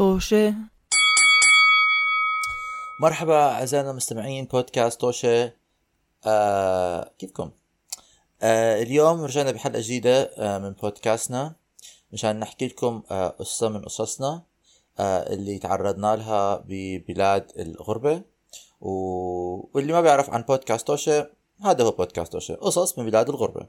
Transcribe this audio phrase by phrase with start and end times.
[0.00, 0.54] طوشة
[3.00, 5.52] مرحبا أعزائنا المستمعين بودكاست توشة.
[6.26, 7.50] آه كيفكم؟
[8.42, 11.54] آه اليوم رجعنا بحلقة جديدة آه من بودكاستنا.
[12.12, 14.42] مشان نحكي لكم آه قصة من قصصنا
[14.98, 18.22] آه اللي تعرضنا لها ببلاد الغربة.
[18.80, 18.90] و...
[19.74, 21.30] واللي ما بيعرف عن بودكاست توشة
[21.64, 23.66] هذا هو بودكاست توشة قصص من بلاد الغربة.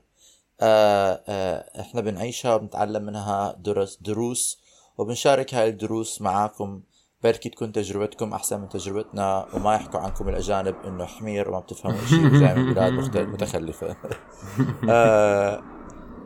[0.62, 4.62] آه آه إحنا بنعيشها وبنتعلم منها درس دروس
[4.98, 6.82] وبنشارك هاي الدروس معاكم
[7.24, 12.26] بركي تكون تجربتكم أحسن من تجربتنا وما يحكوا عنكم الأجانب إنه حمير وما بتفهموا شيء
[12.26, 12.94] وجاي من بلاد
[13.28, 13.96] متخلفة.
[14.90, 15.62] آه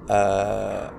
[0.09, 0.91] آه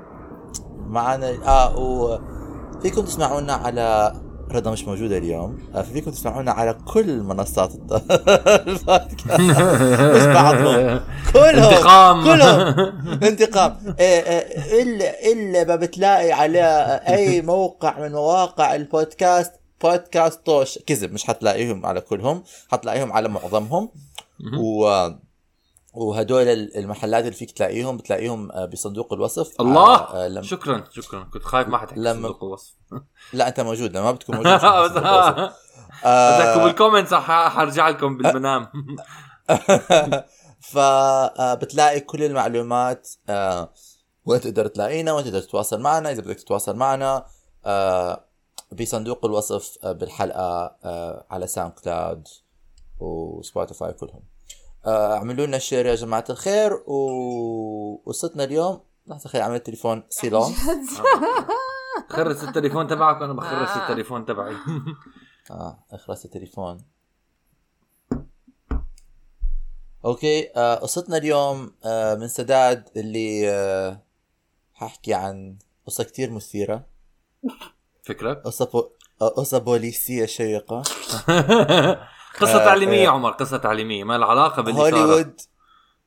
[0.79, 4.15] معنا آه وفيكم تسمعونا على
[4.51, 5.59] رضا مش موجودة اليوم.
[5.75, 9.41] آه فيكم تسمعونا على كل منصات البودكاست.
[9.41, 11.01] مش بعضهم.
[11.33, 11.65] كلهم.
[11.65, 12.25] انتقام.
[12.25, 12.91] كلهم.
[13.29, 13.77] انتقام.
[14.01, 16.61] إيه إيه الا إلا ما بتلاقي على
[17.09, 23.89] أي موقع من مواقع البودكاست بودكاست توش كذب مش حتلاقيهم على كلهم حتلاقيهم على معظمهم.
[24.61, 25.09] و
[25.97, 29.61] وهدول المحلات اللي فيك تلاقيهم بتلاقيهم آه، بصندوق الوصف.
[29.61, 29.95] الله!
[29.95, 30.43] آه، آه، لم...
[30.43, 31.25] شكرا شكرا.
[31.33, 32.75] كنت خايف ما حتحكي لما- صندوق الوصف.
[33.33, 33.91] لا أنت موجود.
[33.97, 34.51] لما ما بتكون موجود
[36.05, 38.69] آه، بال comments حرجع لكم بالمنام.
[40.61, 43.73] فبتلاقي كل المعلومات آه،
[44.25, 46.11] وين تقدر تلاقينا وين تقدر تتواصل معنا.
[46.11, 47.27] إذا بدك تتواصل معنا
[47.67, 48.25] آه،
[48.81, 52.29] بصندوق الوصف آه، بالحلقة آه، على ساوند كلاود
[52.99, 54.23] وسبوتيفاي كلهم.
[54.23, 54.36] آه،
[54.87, 58.81] اعملوا لنا share يا جماعة الخير وقصتنا اليوم.
[59.07, 60.55] لحظة خلي اعمل تليفون silent
[62.09, 63.83] خرس التليفون تبعك وأنا بخرس آه.
[63.83, 64.55] التليفون تبعي.
[65.51, 66.85] آه اخرس التليفون.
[70.05, 74.03] okay آه قصتنا اليوم آه من سداد اللي آه
[74.75, 75.57] ححكي عن
[75.87, 76.87] قصة كتير مثيرة.
[78.03, 78.91] فكرك؟ قصة بو...
[79.23, 80.27] آه، قصة بوليسية
[82.41, 83.11] قصة آه، تعليمية آه.
[83.11, 85.41] عمر قصة تعليمية ما لها علاقة باللي صار هوليوود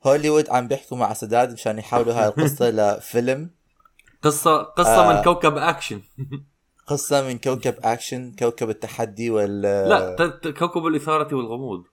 [0.03, 3.49] هوليوود عم بيحكوا مع سداد مشان يحولوا هاي القصة لفيلم.
[4.23, 5.13] قصة قصة آه.
[5.13, 6.01] من كوكب أكشن.
[6.87, 10.15] قصة من كوكب أكشن كوكب التحدي وال لا
[10.59, 11.83] كوكب الإثارة والغموض.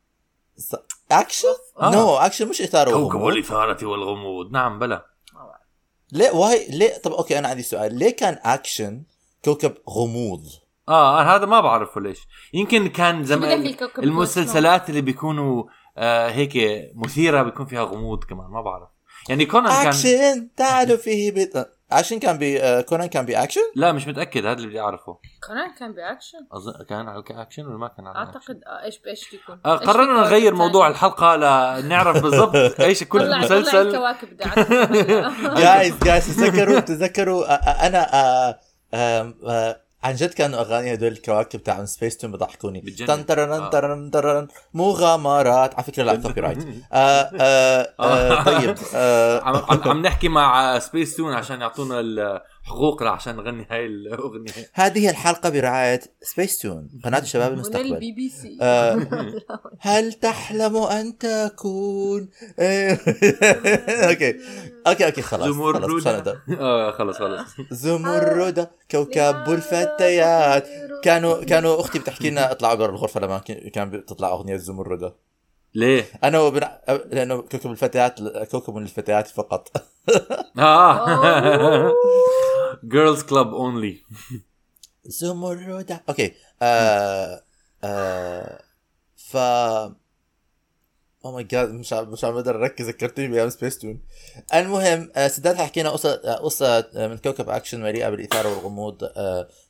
[1.11, 1.49] أكشن؟
[1.81, 1.91] آه.
[1.91, 4.53] no أكشن مش إثارة كوكب وغموض الإثارة والغموض.
[4.53, 5.07] نعم بلا
[6.13, 7.99] ليه why ليه؟ طب okay أنا عندي سؤال.
[7.99, 9.03] ليه كان أكشن
[9.45, 10.43] كوكب غموض؟
[10.89, 12.27] آه أنا هذا ما بعرفه ليش.
[12.55, 15.65] يمكن كان زمان المسلسلات اللي بيكونوا
[15.99, 16.53] آه هيك
[16.95, 18.89] مثيرة بيكون فيها غموض كمان ما بعرف.
[19.29, 21.53] يعني كونان كان اكشن تعالوا فيه بيت
[21.93, 25.19] اكشن كان بي آه، كونان كان بأكشن؟ لا مش متأكد هذا اللي بدي أعرفه.
[25.47, 28.99] كونان كان بأكشن؟ أظن كان على اكشن ولا ما كان على أكشن؟ اعتقد آه، إيش
[28.99, 31.37] بايش يكون آه إيش قررنا الكواكب نغير؟ موضوع الحلقة
[31.81, 33.89] لنعرف بالضبط إيش كل طلع- طلع مسلسل.
[33.89, 34.71] الكواكب بدي أعرف.
[35.59, 37.45] جايز جايز تذكروا تذكروا
[38.95, 39.41] آه،
[40.03, 42.81] عن جد كانوا أغاني هدول الكواكب تاع سبيس تون بضحكوني.
[42.81, 43.71] تن ترن آه.
[43.71, 45.75] ترن ترن مغامرات.
[45.75, 46.59] على فكرة لا copyright.
[46.93, 47.31] آه،
[48.01, 48.75] آه، طيب
[49.87, 52.01] عم نحكي مع سبيس تون عشان يعطونا
[52.67, 54.53] الحقوق عشان نغني هاي الأغنية.
[54.75, 57.95] هذه الحلقة برعاية سبيس تون قناة الشباب من المستقبل.
[57.95, 58.59] البي بي سي.
[58.63, 59.07] آه،
[59.81, 62.21] هل تحلم أن تكون.
[64.09, 64.35] okay.
[64.87, 66.39] okay okay خلاص خلاص زمردة هنقدر.
[66.61, 70.69] آه خلص خلص زمردة كوكب الفتيات.
[71.05, 73.39] كانوا كانوا أختي بتحكي لنا اطلعوا برا الغرفة لما
[73.75, 75.15] كان بتطلع أغنية زمردة
[75.77, 76.61] ليه؟ أنا وبن...
[76.89, 78.21] لأنه كوكب الفتيات
[78.51, 79.73] كوكب الفتيات فقط.
[80.59, 81.93] آه.
[82.85, 84.03] girls club only
[85.05, 86.33] زمردة okay.
[86.63, 87.43] آه
[87.85, 88.61] آه
[89.17, 89.37] ف
[91.27, 94.01] oh my god مش عم مش عم بقدر أركز ذكرتني بأيام سبيس تون
[94.55, 98.99] المهم آه سداد حكينا قصة آه، قصة آه، من كوكب أكشن مليئة بالإثارة والغموض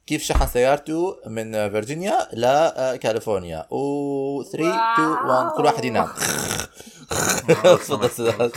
[0.07, 6.09] كيف شحن سيارته من فيرجينيا لكاليفورنيا و 3 2 1 كل واحد ينام.
[7.65, 8.53] تفضل سداد.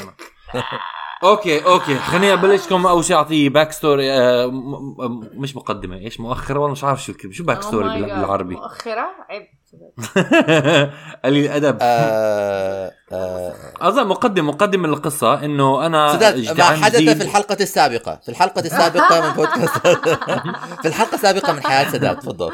[1.24, 1.96] okay okay.
[2.00, 6.72] خليني أبلشكم أول شيء أعطيه back story آه م- م- مش مقدمة إيش مؤخرة؟ والله
[6.72, 7.34] مش عارف شو الكلمة.
[7.34, 8.14] شو back Oh story بال- God.
[8.14, 9.48] بالعربي؟ مؤخرة؟ عيب.
[11.26, 11.78] قليل الأدب.
[11.82, 16.14] آه آه أظن مقدم مقدم للقصة إنه أنا
[16.58, 16.96] ما حدث.
[17.18, 18.20] في الحلقة السابقة.
[18.24, 19.78] في الحلقة السابقة من بودكاست.
[20.82, 22.52] في الحلقة السابقة من حياة سداد تفضل.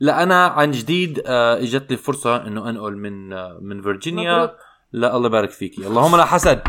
[0.00, 3.28] لا أنا عن جديد آه، إجت لي فرصة إنه أنقل من
[3.62, 4.50] من فيرجينيا.
[4.92, 6.62] لا الله يبارك فيكي اللهم لا حسد.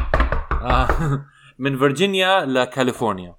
[1.59, 3.35] من فيرجينيا لكاليفورنيا.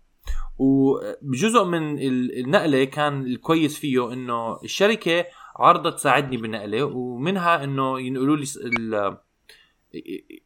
[0.59, 5.25] وجزء من ال- النقلة كان الكويس فيه إنه الشركة
[5.57, 8.47] عرضت تساعدني بالنقلة ومنها إنه ينقلوا لي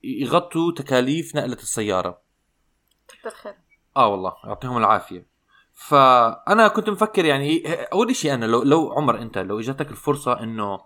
[0.05, 2.19] يغطوا تكاليف نقلة السيارة.
[3.09, 3.55] كتر خير.
[3.97, 5.27] آه والله يعطيهم العافية.
[5.75, 10.79] فأنا كنت مفكر يعني أول شيء أنا لو لو عمر أنت لو إجتك الفرصة إنه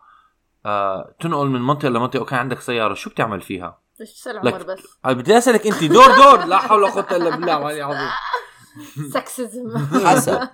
[0.67, 3.81] آه تنقل من منطقة لمنطقه وكان عندك سيارة شو بتعمل فيها؟
[4.27, 4.79] لك- عمر بس.
[5.05, 6.45] آه، بدي أسألك أنت دور دور!
[6.45, 8.11] لا حول ولا قوة إلا بالله العلي العظيم.
[9.15, 10.49] سكسزم حسب.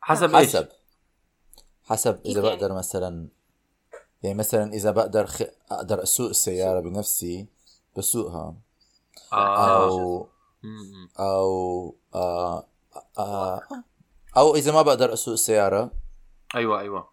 [0.00, 0.68] حسب إيش؟ حسب
[1.88, 3.28] حسب كيف إذا يعني؟ بقدر مثلا
[4.22, 5.42] يعني مثلا إذا بقدر خ...
[5.70, 7.46] أقدر أسوق السيارة بنفسي
[7.96, 8.56] بسوقها
[9.32, 9.86] آه.
[9.88, 10.28] أو.
[11.20, 12.66] أو آه
[13.18, 13.60] آه
[14.36, 15.90] أو إذا ما بقدر أسوق السيارة
[16.54, 17.08] أيوه أيوه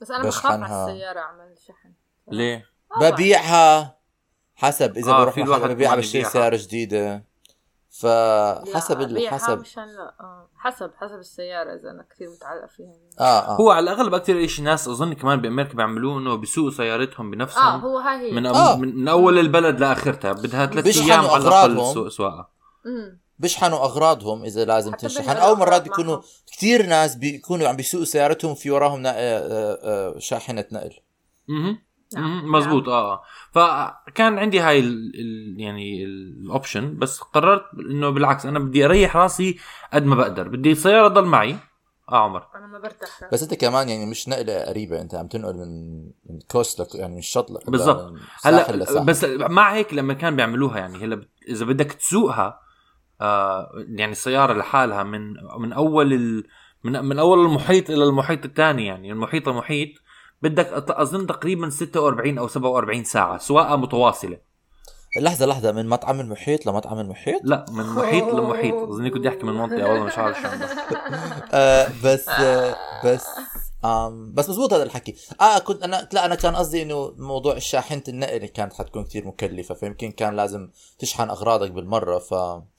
[0.00, 0.92] بس أنا بخاف على.
[0.92, 1.92] السيارة أعمل شحن
[2.28, 2.66] ليه؟
[3.00, 3.98] ببيعها
[4.54, 6.24] حسب إذا آه، بروح محل ببيعها بشتري.
[6.24, 7.24] سيارة جديدة
[8.00, 10.48] فحسب لا، ال- أبيعها حسب مشان لا آه.
[10.56, 14.64] حسب حسب السيارة إذا أنا كثير متعلقه فيها آه آه هو على الأغلب أكثر شيء
[14.64, 18.76] ناس أظن كمان بأمريكا بيعملوه إنه بيسوقوا سيارتهم بنفسهم آه هو هاي هي من, آه.
[18.76, 22.50] من أول البلد لآخرتها بدها ثلاث أيام على الأقل سواقة.
[23.38, 25.82] بيشحنوا أغراضهم إذا لازم تنشحن أو مرات.
[25.82, 26.18] بيكونوا
[26.52, 29.78] كثير ناس بيكونوا عم بيسوقوا سيارتهم في وراهم نا- آه، آه،
[30.14, 30.90] آه، شاحنة نقل
[31.50, 31.78] أها.
[32.44, 33.22] مزبوط آه آه
[34.06, 39.16] فكان عندي هاي ال ال يعني ال option بس قررت إنه بالعكس أنا بدي أريح
[39.16, 39.58] راسي
[39.92, 41.56] قد ما بقدر بدي السيارة تضل معي
[42.12, 43.08] آه عمر أنا ما برتاح.
[43.32, 47.14] بس أنت كمان يعني مش نقلة قريبة أنت عم تنقل من من coast لك يعني
[47.14, 48.12] من شط لك بالضبط.
[48.12, 49.06] من ساحل هلا لساحل.
[49.06, 52.60] بس مع هيك لما كان بيعملوها يعني هلأ بت- إذا بدك تسوقها
[53.20, 56.44] آه يعني السيارة لحالها من من أول ال
[56.84, 59.88] من من أول المحيط إلى المحيط الثاني يعني من محيط لمحيط
[60.42, 64.38] بدك أظن تقريبا 46 أو 47 ساعة سواقة متواصلة
[65.16, 69.54] لحظة لحظة من مطعم المحيط لمطعم المحيط لا من محيط لمحيط أظني كنت أحكي من
[69.54, 70.48] منطقة والله مش عارف شو.
[71.52, 73.26] آه بس آه بس
[73.84, 78.02] آم بس مزبوط هذا الحكي آه كنت أنا لا أنا كان قصدي إنه موضوع شاحنه
[78.08, 82.34] النقل كانت حتكون كثير مكلفة فيمكن كان لازم تشحن أغراضك بالمرة ف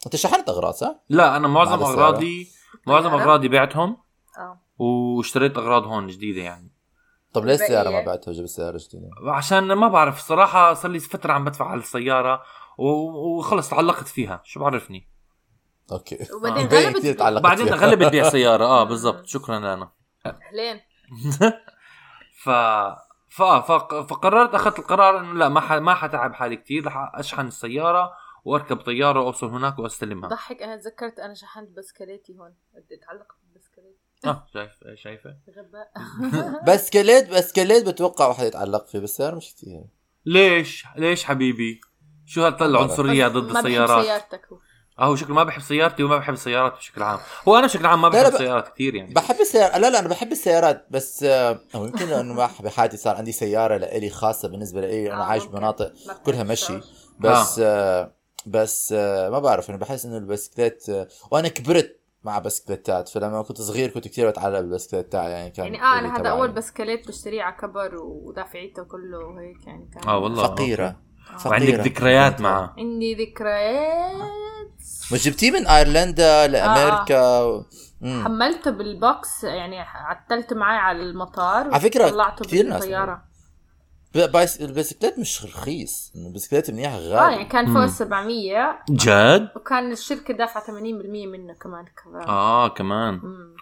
[0.05, 2.47] أنت شحنت أغراض صح؟ لا أنا معظم؟ أغراضي
[2.87, 3.97] معظم؟ أغراضي بعتهم
[4.37, 6.68] آه واشتريت أغراض هون جديدة يعني
[7.33, 10.99] طب ليش البقية؟ السيارة ما بعتها وجبت سياره جديدة؟ عشان ما بعرف صراحة صار لي
[10.99, 12.41] فترة عم بدفع على السيارة
[12.77, 15.09] و- وخلص تعلقت فيها شو بعرفني؟
[15.91, 16.17] أوكي.
[16.39, 17.75] وبعدين غلبت كثير تعلقت بعدين فيها.
[17.75, 19.25] غلبت بيع سيارة آه بالضبط.
[19.25, 19.91] شكرا أنا.
[20.25, 20.81] اهلين
[22.43, 22.49] ف
[23.29, 25.71] ف ف- فقررت أخذت القرار إنه لا ما ح...
[25.73, 28.11] ما حتعب حالي كثير رح أشحن السيارة
[28.45, 30.29] وأركب طيارة وأوصل هناك وأستلمها.
[30.29, 32.55] ضحك أنا تذكرت أنا شحنت بسكليتي هون.
[32.73, 33.48] بدي أتعلق بالبسكليت
[34.25, 34.45] آه.
[34.53, 35.91] شايف شايفة؟ غباء.
[36.67, 39.83] بسكليت بسكليت بتوقع واحد يتعلق فيه بالسياره مش كثير
[40.25, 41.81] ليش؟ ليش حبيبي؟
[42.25, 44.57] شو هالطلع العنصرية بس ضد ما بحب السيارات؟ سيارتك هو.
[44.99, 47.19] آه هو شكله ما بحب سيارتي وما بحب السيارات بشكل عام.
[47.47, 49.13] هو أنا بشكل عام ما بحب لا، ب- السيارات كثير يعني.
[49.13, 53.15] بحب السيارة لا لا أنا بحب السيارات بس آه، أو يمكن لأنه ما بحياتي صار
[53.15, 55.43] عندي سيارة لإلي خاصة بالنسبة لإلي أنا آه، عايش.
[55.43, 56.75] بمناطق ما كلها مشي.
[56.75, 56.83] السيارات.
[57.19, 58.13] بس آه.
[58.45, 61.98] بس آه ما بعرف أنا بحس إنه البسكليت آه وأنا كبرت
[62.29, 66.17] مع بسكليتات فلما كنت صغير كنت كثير بتعلق بالبسكليت تاعي يعني كان يعني آه أنا
[66.17, 66.29] هذا.
[66.29, 70.09] أول بسكليت بشتريه على كبر ودافعيته كله وهيك يعني كان.
[70.09, 70.43] آه والله.
[70.43, 70.95] فقيرة.
[71.45, 71.83] وعندك فقيرة.
[71.83, 74.29] ذكريات معه عندي ذكريات.
[75.13, 77.65] مش جبتيه من أيرلندا لأمريكا؟ و...
[78.01, 78.23] مم.
[78.23, 83.28] حملته بال box يعني عتلت معي على المطار على فكرة طلعته بالطيارة.
[84.15, 86.11] بايس- البسكليت مش رخيص.
[86.15, 91.53] البسكليت منيح آه غالي يعني كان فوق ال 700 جد؟ وكان الشركة دافعة 80% منه
[91.53, 92.27] كمان كمان.
[92.27, 93.13] آه كمان.
[93.13, 93.55] مم.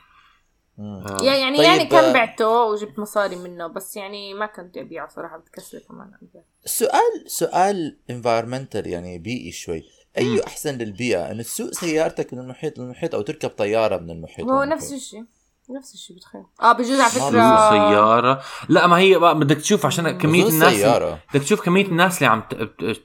[0.80, 1.18] آه.
[1.24, 5.10] يا- يعني طيب، يعني كان آه، بعته وجبت مصاري منه بس يعني ما كنت أبيعه
[5.10, 6.12] صراحة بتكسر كمان.
[6.22, 6.42] أبيع.
[6.66, 9.84] سؤال سؤال environmental يعني بيئي شوي.
[10.18, 14.64] أي أحسن للبيئة؟ انه تسوق سيارتك من المحيط للمحيط أو تركب طيارة من المحيط هو؟
[14.64, 15.24] نفس الشيء.
[15.70, 16.44] نفس الشيء بتخيل.
[16.62, 17.70] آه بجوز على فكرة.
[17.70, 18.42] سيارة.
[18.70, 21.20] لا ما هي بقى بدك تشوف عشان كمية بظن الناس سيارة.
[21.34, 22.44] بدك تشوف كمية الناس اللي عم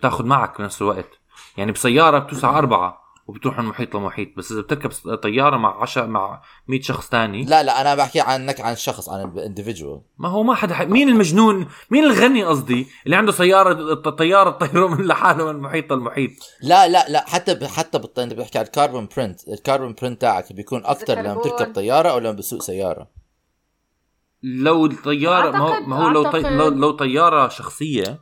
[0.02, 1.11] تاخذ معك بنفس الوقت.
[1.57, 3.01] يعني بسيارة بتوسع أربعة.
[3.26, 7.45] وبتروح من محيط لمحيط بس إذا بتركب طيارة مع 10 مع 100 شخص تاني.
[7.45, 10.81] لا لا أنا بحكي عنك عن شخص عن الانديفيدوال ما هو ما حدا ح...
[10.83, 15.93] مين المجنون؟ مين الغني قصدي؟ اللي عنده سيارة ط- طيارة تطيره من لحاله من محيط
[15.93, 16.31] للمحيط
[16.62, 17.64] لا لا لا حتى ب...
[17.64, 18.19] حتى بط...
[18.19, 21.57] إنت بحكي عن ال carbon print ال carbon print تاعك بيكون أكثر لما الكربون.
[21.59, 23.09] تركب طيارة أو لما بسوق سيارة.
[24.43, 26.41] لو الطيارة ما هو, ما هو لو, طي...
[26.41, 28.21] لو لو طيارة شخصية.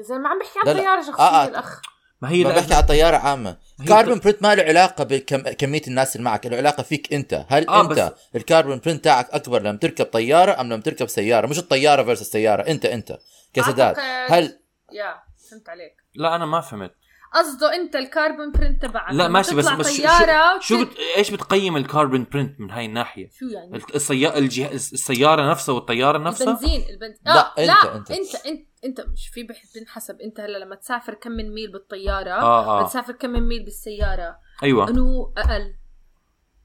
[0.00, 0.80] زي ما عم بحكي عن لا، لا.
[0.80, 1.48] طيارة شخصيه آه، آه.
[1.48, 1.80] الأخ.
[2.24, 3.56] ما هي ما لا- بحكي عن طيارة عامة.
[3.80, 7.44] هي carbon print ما له علاقة بكميه الناس اللي معك له علاقة فيك أنت.
[7.48, 11.06] هل آه، أنت بس- ال carbon print تاعك أكبر لما تركب طيارة أم لما تركب
[11.08, 13.18] سيارة؟ مش الطيارة versus السيارة أنت أنت.
[13.54, 14.58] كسداد أعتقد- هل
[14.92, 15.14] يا
[15.50, 15.92] فهمت عليك.
[16.14, 16.94] لا أنا ما فهمت.
[17.34, 19.12] قصده أنت ال carbon print تبعك.
[19.14, 20.90] لا ماشي بس بس شو, طيارة شو, شو بت...
[21.16, 24.72] إيش بتقيم ال carbon print من هاي الناحية؟ شو يعني؟ السيارة الجه...
[24.72, 28.10] السيارة نفسها والطيارة نفسها؟ البنزين البنزين لا، آه أنت- لا أنت.
[28.10, 28.66] أنت أنت.
[28.84, 29.46] انت مش في
[29.80, 32.82] بنحسب انت هلا لما تسافر كم من ميل بالطيارة آه آه.
[32.82, 34.88] بتسافر كم من ميل بالسيارة أيوه.
[34.88, 35.74] إنه أقل.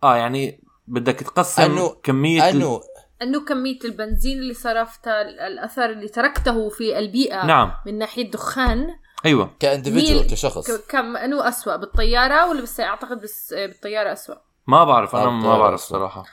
[0.03, 2.79] آه يعني بدك تقسم أنو- كمية ال-
[3.21, 7.71] إنه كمية البنزين اللي صرفتها الأثر اللي تركته في البيئة نعم.
[7.85, 8.87] من ناحية دخان.
[9.25, 9.55] أيوه.
[9.59, 10.71] كاندفيدوال ميل- كشخص.
[10.71, 15.57] كم إنه اسوء بالطيارة ولا بس أعتقد بس بالطيارة اسوء ما بعرف أنا آه، ما
[15.57, 15.79] بعرف.
[15.79, 16.23] صراحة.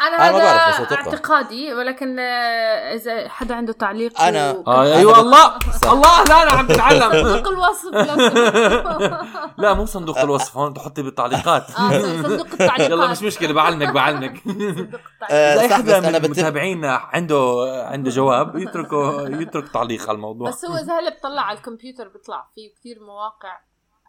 [0.00, 1.02] أنا أنا ما هذا بعرف، بس أتوقع.
[1.12, 5.58] اعتقادي ولكن آه، إذا حدا عنده تعليق أنا- و- آه أيوه الله!
[5.92, 7.10] الله لا أنا عم بتعلم.
[7.24, 7.94] صندوق الوصف.
[9.62, 11.70] لا مو صندوق الوصف هون تحطي بالتعليقات.
[11.70, 12.80] آه صندوق التعليقات.
[12.90, 15.30] يلا مش مشكلة بعلنك بعلنك صندوق التعليقات.
[15.30, 17.54] آه، إذا أي حدا من متابعينا عنده
[17.90, 20.48] عنده جواب يتركه يترك تعليق على الموضوع.
[20.48, 23.58] بس هو إذا هلا بتطلع على الكمبيوتر بيطلع فيه كثير مواقع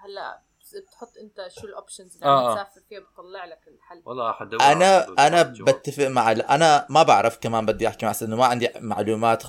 [0.05, 0.39] هلا
[0.75, 2.55] بتحط انت شو الاوبشنز اللي آه، آه.
[2.55, 5.41] تسافر فيها بتطلع لك الحل والله حدور أنا أنا.
[5.43, 9.43] بتفق مع أنا ما بعرف كمان بدي أحكي مع إنه ما عندي معلومات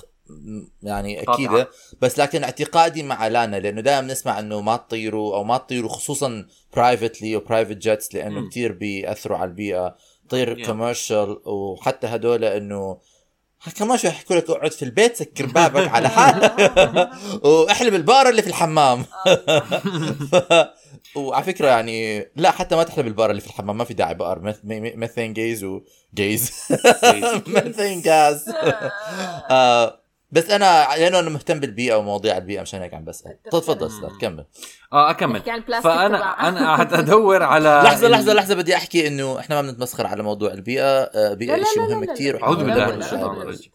[0.83, 1.21] يعني.
[1.21, 1.69] أكيدة
[2.01, 6.47] بس لكن اعتقادي مع لانا لأنه دائما نسمع إنه ما تطيروا أو ما تطيروا خصوصا
[6.75, 8.49] برايفتلي وبرايفت جيتس لأنه.
[8.49, 9.95] كثير بيأثروا على البيئة
[10.29, 10.65] طير.
[10.65, 12.99] كوميرشال وحتى هدول إنه
[13.71, 16.53] كمان شوي يحكوا لك اقعد في البيت سكر بابك على حالك
[17.45, 19.05] واحلب البارة اللي في الحمام.
[21.15, 24.13] وعلى فكرة يعني لا حتى ما تحلب البارة اللي في الحمام ما في داعي
[24.63, 26.51] مي- ميثين جيز وجيز
[27.47, 28.01] ميثين
[29.49, 29.99] آه.
[30.33, 34.45] بس أنا لأنه أنا مهتم بالبيئة ومواضيع البيئة مشان هيك عم بسأل تفضل أستاذ كمل
[34.93, 35.41] آه أكمل
[35.83, 36.49] فأنا.
[36.49, 40.53] أنا قاعد أدور على لحظة لحظة لحظة بدي أحكي إنه إحنا ما بنتمسخر على موضوع
[40.53, 42.43] البيئة آه، لا بيئة لا شيء لا لا مهم كثير لا.
[42.43, 43.41] أعوذ بالله من الشيطان.
[43.41, 43.71] الرجيم.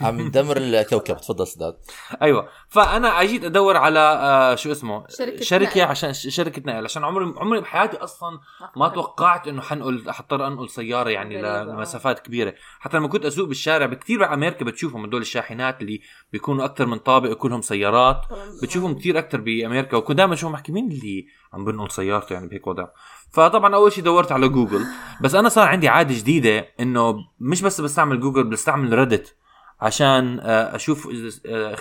[0.00, 1.16] عم ندمر الكوكب.
[1.16, 1.74] تفضل سداد.
[2.22, 2.48] أيوه.
[2.68, 5.90] فأنا أجيت أدور على آه شو اسمه؟ شركة شركة نقل.
[5.90, 6.84] عشان شركة نقل.
[6.84, 8.38] عشان عمري عمري بحياتي أصلا
[8.76, 11.42] ما توقعت إنه حنقل حضطر أنقل سيارة يعني.
[11.42, 12.54] لمسافات كبيرة.
[12.80, 16.00] حتى لما كنت أسوق بالشارع بكثير بامريكا بتشوفهم هدول الشاحنات اللي
[16.32, 18.20] بيكونوا أكثر من طابق وكلهم سيارات.
[18.62, 19.96] بتشوفهم كثير أكثر بأمريكا.
[19.96, 22.86] وكنت دائما أشوفهم احكي مين اللي عم بنقل سيارته يعني بهيك وضع.
[23.32, 24.84] فطبعا أول شيء دورت على جوجل.
[25.20, 29.36] بس أنا صار عندي عادة جديدة إنه مش بس بستعمل جوجل بستعمل ريدت
[29.82, 31.76] عشان آه، أشوف إذا- آه،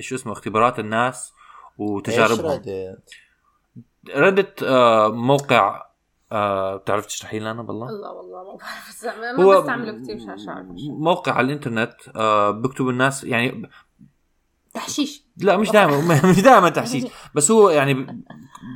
[0.00, 1.32] شو اسمه اختبارات الناس
[1.78, 2.62] وتجاربهم.
[4.14, 5.82] Reddit؟ آه، موقع
[6.76, 9.38] بتعرف تشرحي لنا بالله؟ الله والله ما بعرف.
[9.38, 10.64] ما هو بستعمله كثير عشان شعر
[10.98, 11.94] موقع على الإنترنت
[12.62, 13.70] بكتب الناس يعني
[14.74, 15.24] تحشيش.
[15.36, 18.24] لا مش دائما مش دائما تحشيش بس هو يعني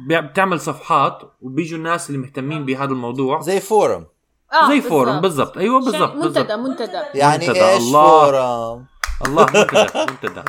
[0.09, 3.41] بتعمل صفحات وبيجوا الناس اللي مهتمين بهذا الموضوع.
[3.41, 4.07] زي forum.
[4.53, 5.59] آه زي forum بالضبط.
[5.59, 7.01] أيوه بالضبط منتدى منتدى.
[7.15, 8.25] يعني منتدى، إيش الله.
[8.25, 8.87] forum؟
[9.27, 10.43] الله منتدى منتدى.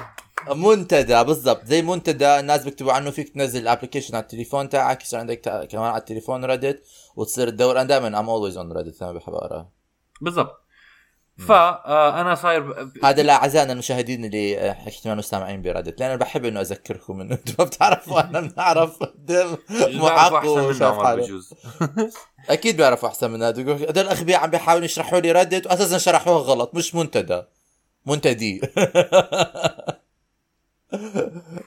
[0.56, 1.66] منتدى بالضبط.
[1.66, 5.86] زي منتدى الناس بيكتبوا عنه فيك تنزل ال application على التليفون تاعك يصير عندك كمان
[5.86, 6.84] على التليفون Reddit
[7.16, 9.70] وتصير تدور أنا دائما I'm always on Reddit أنا بحب أقرأ.
[10.22, 10.63] بالضبط.
[11.38, 16.46] فانا صاير ب- هذا لاعزائنا المشاهدين اللي آه، احتمال مستمعين ب Reddit لأن أنا بحب
[16.46, 18.98] إنه أذكركم إنه أنتم ما بتعرفوا أنا بنعرف.
[19.94, 21.42] معاق وشاف حاله
[22.50, 26.40] أكيد بيعرفوا أحسن من هذا يقول هذول الأغبياء عم بيحاولوا يشرحوا لي Reddit واساسا شرحوها
[26.40, 27.44] غلط مش منتدى.
[28.06, 28.62] منتدي.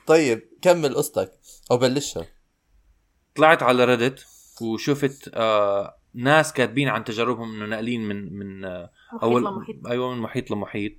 [0.07, 1.33] طيب كمل قصتك.
[1.71, 2.27] أو بلشها.
[3.37, 4.27] طلعت على ريدت
[4.63, 8.91] وشفت آه ناس كاتبين عن تجاربهم إنه ناقلين من من آه
[9.23, 10.93] اول أول محيط أيوه من محيط لمحيط.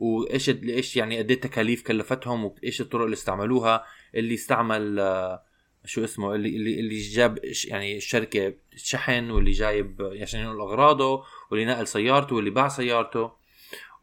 [0.00, 3.84] وإيش إيش يعني قد إيه تكاليف كلفتهم وإيش الطرق اللي استعملوها.
[4.14, 5.42] اللي استعمل آه
[5.84, 11.64] شو اسمه اللي اللي اللي جاب يعني الشركة شحن واللي جايب عشان ينقل أغراضه واللي
[11.66, 13.30] نقل سيارته واللي باع سيارته.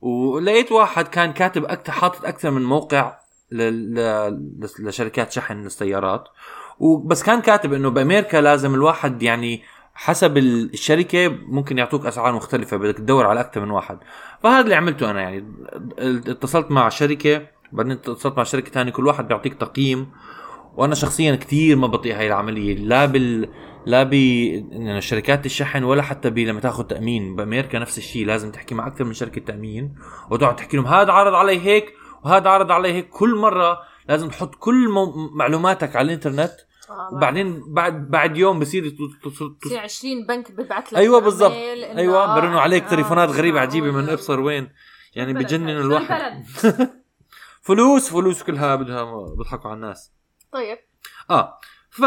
[0.01, 3.19] ولقيت واحد كان كاتب أكثر حاطط أكثر من موقع
[4.79, 6.27] لشركات شحن السيارات.
[6.79, 9.61] وبس كان كاتب إنه بأمريكا لازم الواحد يعني
[9.93, 13.97] حسب ال- الشركة ممكن يعطوك أسعار مختلفة بدك تدور على أكثر من واحد.
[14.43, 15.45] فهذا اللي عملته أنا يعني.
[16.27, 20.11] اتصلت مع شركة بعدين اتصلت مع شركة ثانية كل واحد بيعطيك تقييم.
[20.75, 23.49] وأنا شخصيا كثير ما بطيء هاي العملية لا بال
[23.85, 27.35] لا ب إنه شركات الشحن ولا حتى ب لما تاخذ تأمين.
[27.35, 29.95] بأمريكا نفس الشيء لازم تحكي مع أكثر من شركة تأمين.
[30.29, 31.93] وتقعد تحكي لهم هذا عرض علي هيك
[32.23, 33.09] وهذا عرض علي هيك.
[33.09, 33.79] كل مرة
[34.09, 34.89] لازم تحط كل
[35.33, 36.51] معلوماتك على الإنترنت
[37.13, 38.93] وبعدين بعد بعد يوم بصير ت-
[39.63, 41.51] ت- في 20 بنك ببعث لك أيوه بالضبط.
[41.51, 44.69] أيوه آه، برنوا عليك آه، تليفونات غريبة آه، عجيبة من آه، أبصر وين.
[45.15, 46.43] يعني بجنن الواحد؟
[47.61, 50.11] فلوس فلوس كلها بدها بيضحكوا على الناس.
[50.53, 50.77] طيب.
[51.29, 52.01] آه ف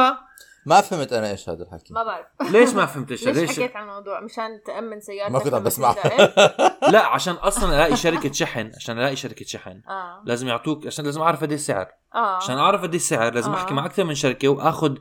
[0.66, 1.94] ما فهمت أنا إيش هذا الحكي.
[1.94, 2.26] ما بعرف.
[2.50, 5.62] ليش ما فهمت إيش ليش ليش؟ حكيت عن الموضوع؟ مشان تأمن سيارتك ما كنت عم
[5.62, 5.92] بسمع.
[5.92, 6.32] تنزل.
[6.92, 9.80] لا عشان أصلا ألاقي شركة شحن عشان ألاقي شركة شحن.
[9.88, 10.22] آه.
[10.26, 11.88] لازم يعطوك عشان لازم أعرف قد السعر.
[12.14, 12.36] آه.
[12.36, 13.56] عشان أعرف قد السعر لازم آه.
[13.56, 14.94] أحكي مع أكثر من شركة وأخذ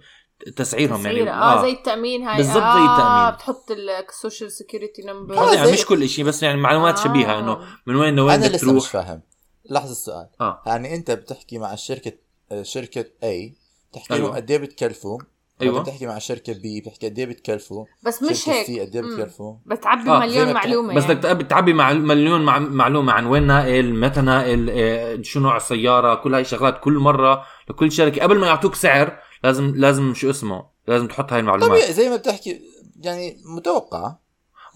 [0.55, 1.20] تسعيرهم يعني.
[1.20, 1.32] تسعيرة.
[1.32, 2.38] آه زي التأمين هاي.
[2.38, 3.36] بالضبط زي آه التأمين.
[3.36, 3.72] بتحط
[4.09, 7.03] ال social security number آه، يعني مش كل شيء بس يعني معلومات آه.
[7.03, 9.22] شبيهة إنه من وين لوين أنا لسه مش فاهم.
[9.70, 10.29] لحظة السؤال.
[10.41, 10.62] آه.
[10.65, 12.12] يعني أنت بتحكي مع الشركة
[12.51, 13.55] آه، شركة A
[13.93, 14.27] تحكي أيوة.
[14.27, 15.20] لهم قد إيه بتكلفوا.
[15.62, 15.81] أيوه.
[15.81, 18.65] بتحكي مع شركة B بتحكي قد إيه بتكلفوا؟ بس مش هيك.
[18.65, 19.01] C قد إيه.
[19.01, 21.15] بتكلفوا؟ بتعبي آه، مليون معلومة بس يعني.
[21.15, 25.57] بدك تق- تعبي مع مليون مع معلومة عن وين ناقل متى ناقل آه، شو نوع
[25.57, 28.22] السيارة كل هاي الشغلات كل مرة لكل شركة.
[28.22, 31.69] قبل ما يعطوك سعر لازم لازم شو اسمه؟ لازم تحط هاي المعلومات.
[31.69, 32.62] طبيعي زي ما بتحكي
[33.01, 34.15] يعني متوقع.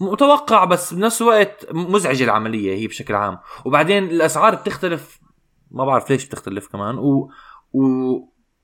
[0.00, 3.38] متوقع بس بنفس الوقت مزعجة العملية هي بشكل عام.
[3.64, 5.20] وبعدين الأسعار بتختلف
[5.70, 6.98] ما بعرف ليش بتختلف كمان.
[6.98, 7.30] و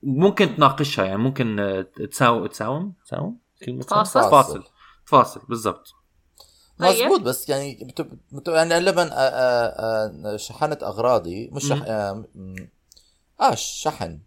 [0.06, 4.20] وممكن تناقشها يعني ممكن آه، تساوم تساوم تساوم تساوم؟ تفاصل.
[4.20, 4.64] تفاصل
[5.06, 5.88] تفاصل بالضبط
[6.78, 7.06] طيب.
[7.06, 8.08] مزبوط بس يعني بت...
[8.32, 8.48] بت...
[8.48, 11.82] يعني لبن آه، آه، شحنت أغراضي مش شح...
[13.40, 14.20] آه شحن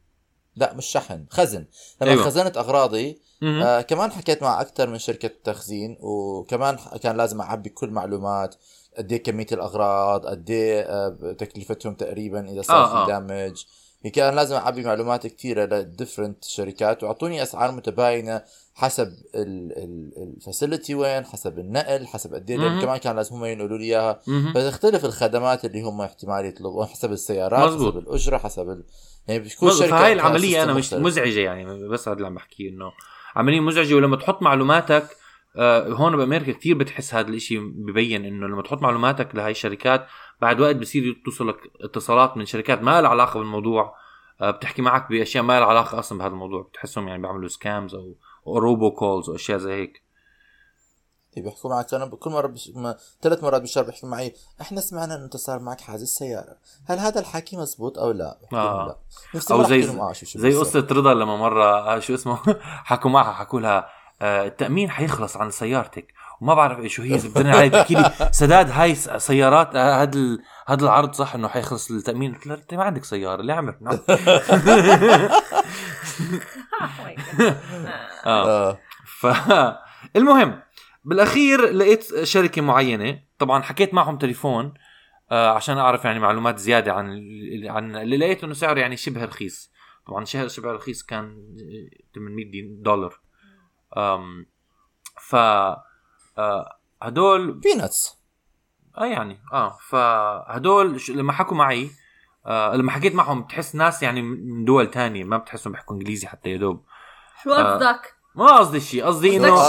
[0.56, 1.66] لا مش شحن خزن
[2.02, 2.24] لما أيوة.
[2.24, 3.22] خزنت أغراضي.
[3.44, 8.56] آه كمان حكيت مع أكثر من شركة تخزين وكمان كان لازم أعبي كل معلومات
[8.98, 13.06] قد إيه كمية الأغراض قد إيه آه تكلفتهم تقريبا إذا صار آه، آه آه.
[13.06, 13.66] في damage
[14.14, 18.42] كان لازم أعبي معلومات كثيرة ل different شركات وأعطوني أسعار متباينة
[18.76, 22.82] حسب ال facility وين حسب النقل حسب قد إيه.
[22.82, 24.22] كمان كان لازم هم ينقلوا لي إياها.
[24.56, 27.94] فتختلف الخدمات اللي هم احتمال يطلبوها حسب السيارات مزبوط.
[27.94, 28.84] حسب الأجرة حسب ال...
[29.28, 29.84] يعني كل مزبوط.
[29.84, 30.94] شركة عندها العملية أنا مش.
[30.94, 32.92] مزعجة يعني بس هذا اللي عم بحكيه إنه
[33.36, 35.08] عملية مزعجة ولما تحط معلوماتك
[35.60, 40.08] هون بأمريكا كثير بتحس هذا الإشي ببين إنه لما تحط معلوماتك لهي الشركات
[40.42, 43.96] بعد وقت بصير توصلك اتصالات من شركات ما لها علاقة بالموضوع.
[44.42, 46.62] آه، بتحكي معك بأشياء ما لها علاقة أصلا بهذا الموضوع.
[46.62, 50.04] بتحسهم يعني بيعملوا سكامز أو روبو كولز واشياء زي هيك.
[51.38, 51.94] إيه بيحكوا معك.
[51.94, 52.72] أنا كل مرة بش...
[52.76, 52.98] ما...
[53.22, 56.58] ثلاث مرات بالشهر بيحكوا معي إحنا سمعنا إنه أنت صار معك حادث سيارة.
[56.86, 58.88] هل هذا الحكي مزبوط أو لا؟ آه.
[58.88, 58.98] لا.
[59.52, 60.56] أو زي آه زي.
[60.56, 62.40] قصة رضا لما مرة آه، شو اسمه؟
[62.90, 63.78] حكوا معها حكوا لها.
[63.78, 66.14] آه، التأمين حيخلص عن سيارتك.
[66.42, 67.70] وما بعرف إيش هي زبدنا علي.
[67.70, 72.48] تحكي لي سداد هاي سيارات آه، هذا ال- هذا العرض صح إنه حيخلص التامين قلت
[72.48, 74.00] لها أنت ما عندك سيارة ليه عم نعم.
[78.26, 78.70] آه.
[78.70, 78.80] آه.
[79.20, 79.28] ف
[80.18, 80.60] المهم
[81.06, 83.20] بالأخير لقيت شركة معينة.
[83.40, 84.74] طبعا حكيت معهم تليفون
[85.32, 87.08] آه عشان أعرف يعني معلومات زيادة عن
[87.66, 89.72] عن اللي لقيت إنه سعره يعني شبه رخيص.
[90.08, 91.38] طبعا شبه شبه رخيص كان
[92.16, 93.20] 800 دي- دولار.
[95.22, 98.18] ف آه، هدول بيناتس
[98.98, 101.92] آه يعني آه فهدول لما حكوا معي
[102.46, 106.50] آه لما حكيت معهم بتحس ناس يعني من دول تانية ما بتحسهم بيحكوا إنجليزي حتى
[106.50, 106.86] يا دوب
[107.44, 109.68] شو قصدك؟ ما قصدي شيء قصدي انه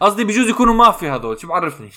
[0.00, 1.90] قصدي بجوز يكونوا مافيا هذول شو بعرفني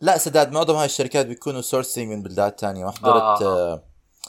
[0.00, 3.72] لا سداد معظم هاي الشركات بيكونوا سورسينج من بلدان تانية وحضرت آه.
[3.72, 3.82] آه.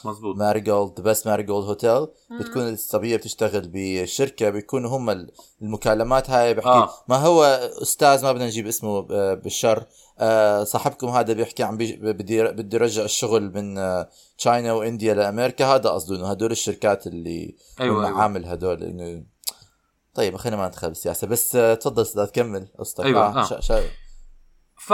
[0.06, 2.06] مزبوط ماريجولد بس ماريجولد هوتيل
[2.40, 5.30] بتكون الصبية بتشتغل بشركة بيكونوا هم ال-
[5.62, 6.90] المكالمات هاي بحكي آه.
[7.08, 7.44] ما هو
[7.82, 9.84] أستاذ ما بدنا نجيب اسمه آه، بالشر
[10.18, 14.08] آه، صاحبكم هذا بيحكي عم بدي بدي رجع الشغل من آه،
[14.38, 18.20] تشاينا وإنديا لأمريكا هذا قصده إنه هدول الشركات اللي أيوة، أيوة.
[18.22, 19.24] عامل هدول انه
[20.14, 23.40] طيب خلينا ما ندخل بالسياسة بس تفضل سداد كمل قصتك أيوة، آه.
[23.40, 23.44] آه.
[23.44, 23.82] شا شا
[24.78, 24.92] ف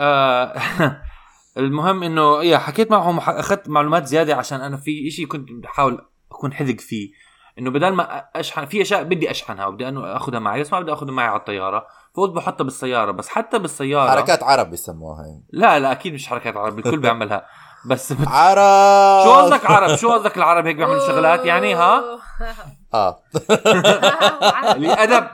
[0.00, 0.54] آه
[1.56, 5.98] المهم إنه يا حكيت معهم أخذت معلومات زيادة عشان أنا في إشي كنت بحاول
[6.32, 7.10] أكون حذق فيه.
[7.58, 10.92] إنه بدل ما أشحن في أشياء بدي أشحنها وبدي انه أخذها معي بس ما بدي
[10.92, 11.86] أخذها معي على الطيارة.
[12.16, 16.56] فقلت بحطها بالسيارة بس حتى بالسيارة حركات عرب بيسموها هي لا لا أكيد مش حركات
[16.56, 17.46] عرب الكل بيعملها.
[17.86, 18.28] بس بت...
[18.28, 19.24] عرب!
[19.24, 22.02] شو قصدك عرب؟ شو قصدك العرب هيك بيعملوا شغلات يعني؟ ها؟
[22.94, 23.22] آه.
[24.76, 25.26] الادب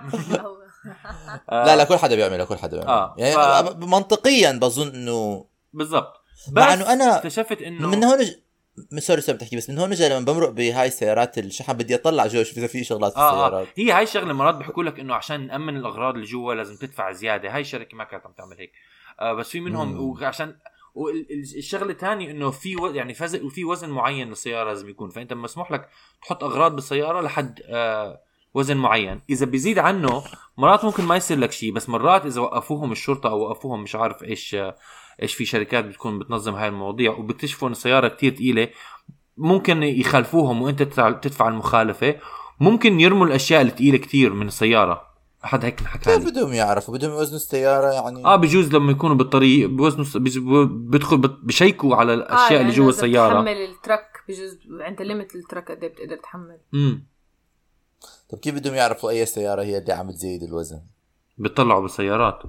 [1.52, 2.94] لا لا كل حدا بيعملها كل حدا بيعملها.
[2.94, 3.34] آه، يعني
[3.66, 5.44] ف- منطقيا بظن إنه
[5.78, 6.14] بالضبط.
[6.52, 8.30] مع بس إنه أنا اكتشفت إنه من هون ج...
[8.98, 12.42] سوري سوري بتحكي بس من هون اجى لما بمرق بهاي السيارات الشحن بدي أطلع جوا
[12.42, 15.46] شوف إذا في شغلات في آه, السيارات هي هاي الشغلة مرات بيحكوا لك إنه عشان
[15.46, 17.54] نامن الأغراض اللي جوا لازم تدفع زيادة.
[17.54, 18.72] هاي الشركة ما كانت عم تعمل هيك.
[19.20, 20.00] آه بس في منهم مم.
[20.00, 20.56] وعشان
[20.94, 22.86] والشغله الثانية إنه في و...
[22.86, 23.36] يعني فز...
[23.36, 25.10] وفي وزن معين للسيارة لازم يكون.
[25.10, 25.88] فأنت مسموح لك
[26.22, 28.20] تحط أغراض بالسيارة لحد آه
[28.54, 29.20] وزن معين.
[29.30, 30.24] إذا بيزيد عنه
[30.56, 34.22] مرات ممكن ما يصير لك شيء بس مرات إذا وقفوهم الشرطة أو وقفوهم مش عارف
[34.22, 34.76] إيش آه،
[35.22, 38.68] إيش في شركات بتكون بتنظم هاي المواضيع وبيكتشفوا إن السيارة كتير ثقيله
[39.36, 42.14] ممكن يخالفوهم وإنت تدفع- تدفع المخالفة.
[42.60, 45.08] ممكن يرموا الأشياء الثقيله كتير من السيارة.
[45.42, 46.30] حد هيك حكى كيف لي.
[46.30, 48.24] بدهم يعرفوا بدهم يوزنوا السيارة يعني.
[48.24, 50.04] آه بجوز لما يكونوا بالطريق بوزنوا
[50.66, 53.34] بدخل بت- بشيكوا على الأشياء اللي جوا السيارة.
[53.34, 57.04] تحمل الترك بجوز انت ليمت الترك قد إيه بتقدر تحمل؟ امم
[58.30, 60.80] طب كيف بدهم يعرفوا أي سيارة هي اللي عم تزيد الوزن؟
[61.38, 62.42] بيطلعوا بالسيارات.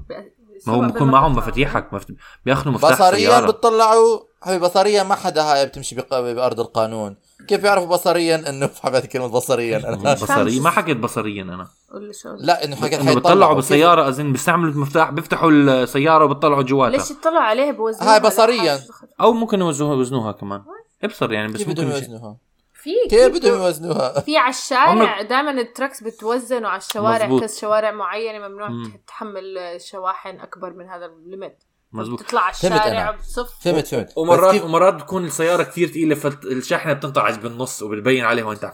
[0.67, 1.35] ما هو بكون معهم.
[1.35, 2.07] مفاتيحك مفت...
[2.45, 7.15] بياخذوا مفتاح بصريا بتطلعوا حبيبي بصريا ما حدا هاي بتمشي بق- بأرض القانون.
[7.47, 11.67] كيف يعرفوا بصريا إنه حبيت كلمة بصريا؟ أنا بصري ما حكيت بصريا أنا.
[11.93, 16.61] قول لي شو لا إنه حكيت إنه بيطلعوا بالسياره اذن بيستعملوا المفتاح بيفتحوا السيارة وبيطلعوا
[16.63, 16.97] جواتها.
[16.97, 18.79] ليش يطلعوا عليها بوزنوها هاي بصرياً.
[19.21, 20.61] أو ممكن يوزنوها كمان.
[21.03, 22.37] ابصر يعني بس كيف بدهم ممكن يوزنوها؟
[22.83, 27.41] في كيف بدهم يوزنوها؟ في على الشارع دائما ال trucks بتوزنوا على الشوارع مزبوط.
[27.43, 29.01] كذا شوارع معينة ممنوع مم.
[29.07, 31.57] تحمل شواحن أكبر من هذا ال limit
[31.91, 33.11] مزبوط بتطلع على الشارع.
[33.11, 33.63] بتصف.
[33.63, 34.13] فهمت فهمت.
[34.17, 38.71] ومرات كيف- ومرات بتكون السيارة كثير ثقيله فالشاحنة بتنطعج بالنص وبتبين عليها وانت عم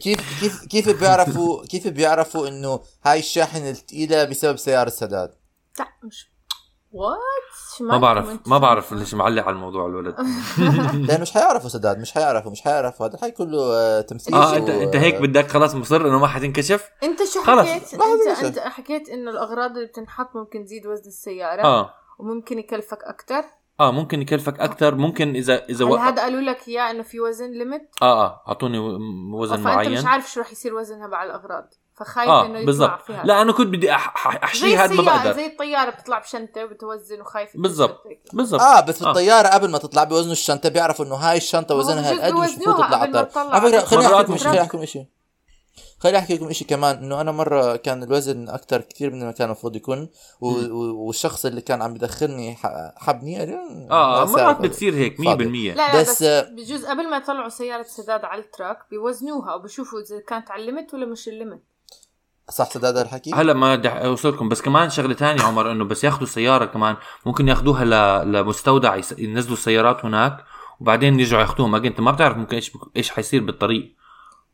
[0.00, 5.34] كيف كيف كيف بيعرفوا كيف بيعرفوا إنه هاي الشاحنة الثقيله بسبب سيارة سداد
[5.78, 6.30] لا مش
[6.92, 7.16] what
[7.82, 10.14] ما بعرف ما بعرف ليش معلق على الموضوع الولد.
[11.08, 14.68] لأنه مش حيعرفوا سداد مش حيعرفوا مش حيعرفوا هذا الحي كله آه، تمثيل آه انت
[14.68, 17.68] أنت هيك بدك خلاص مصر إنه ما حتنكشف؟ أنت شو خلص.
[17.68, 21.62] حكيت؟ ما انت أنت حكيت إنه الأغراض اللي بتنحط ممكن تزيد وزن السيارة.
[21.62, 21.94] آه.
[22.18, 23.44] وممكن يكلفك أكثر
[23.80, 27.50] آه ممكن يكلفك أكثر ممكن اذا إذا هل هذا قالوا لك اياه إنه في وزن
[27.50, 28.78] limit آه آه أعطوني
[29.34, 29.98] وزن فأنت معين.
[29.98, 31.74] مش عارف شو رح يصير وزنها مع الأغراض.
[31.96, 33.24] فخايف آه إنه يطلع فيها.
[33.24, 36.64] لا أنا كنت بدي أح- أح- زي احشي هذا ما بقدر زي الطيارة بتطلع بشنطة
[36.64, 38.02] وبتوزن وخايف بالضبط.
[38.32, 38.60] بالضبط.
[38.60, 39.10] آه بس آه.
[39.10, 42.96] الطيارة قبل ما تطلع بيوزنوا الشنطة بيعرفوا إنه هاي الشنطة وزنها هالقد مش المفروض تطلع.
[42.96, 44.06] على فكرة على خليني
[44.60, 45.06] أحكي خليني شيء.
[46.00, 49.46] خليني أحكي لكم شيء كمان إنه أنا مرة كان الوزن أكثر كثير من ما كان
[49.46, 50.08] المفروض يكون
[50.40, 50.48] و...
[50.48, 51.06] و...
[51.06, 53.54] والشخص اللي كان عم بدخلني ح- حبني لي،
[53.90, 54.60] آه مرات.
[54.60, 55.68] بتصير هيك 100% فاضي.
[55.72, 60.00] لا لا بس- بس, بجوز قبل ما يطلعوا سيارة سداد على ال truck بيوزنوها وبشوفوا
[60.00, 61.62] إذا كانت على ال limit ولا مش الليمت
[62.50, 66.22] صح سداد الحكي؟ هلا ما بدي أوصلكم بس كمان شغلة تانية عمر إنه بس ياخذوا
[66.22, 68.32] السياره كمان ممكن ياخذوها ل...
[68.32, 69.00] لمستودع.
[69.18, 70.44] ينزلوا السيارات هناك
[70.80, 73.96] وبعدين يرجعوا ياخذوها ما أنت ما بتعرف ممكن إيش إيش حيصير بالطريق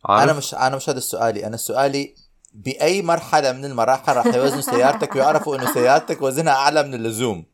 [0.06, 2.14] عارف أنا مش أنا مش هذا سؤالي أنا سؤالي
[2.54, 7.44] بأي مرحلة من المراحل راح يوزنوا سيارتك ويعرفوا إنه سيارتك وزنها أعلى من اللزوم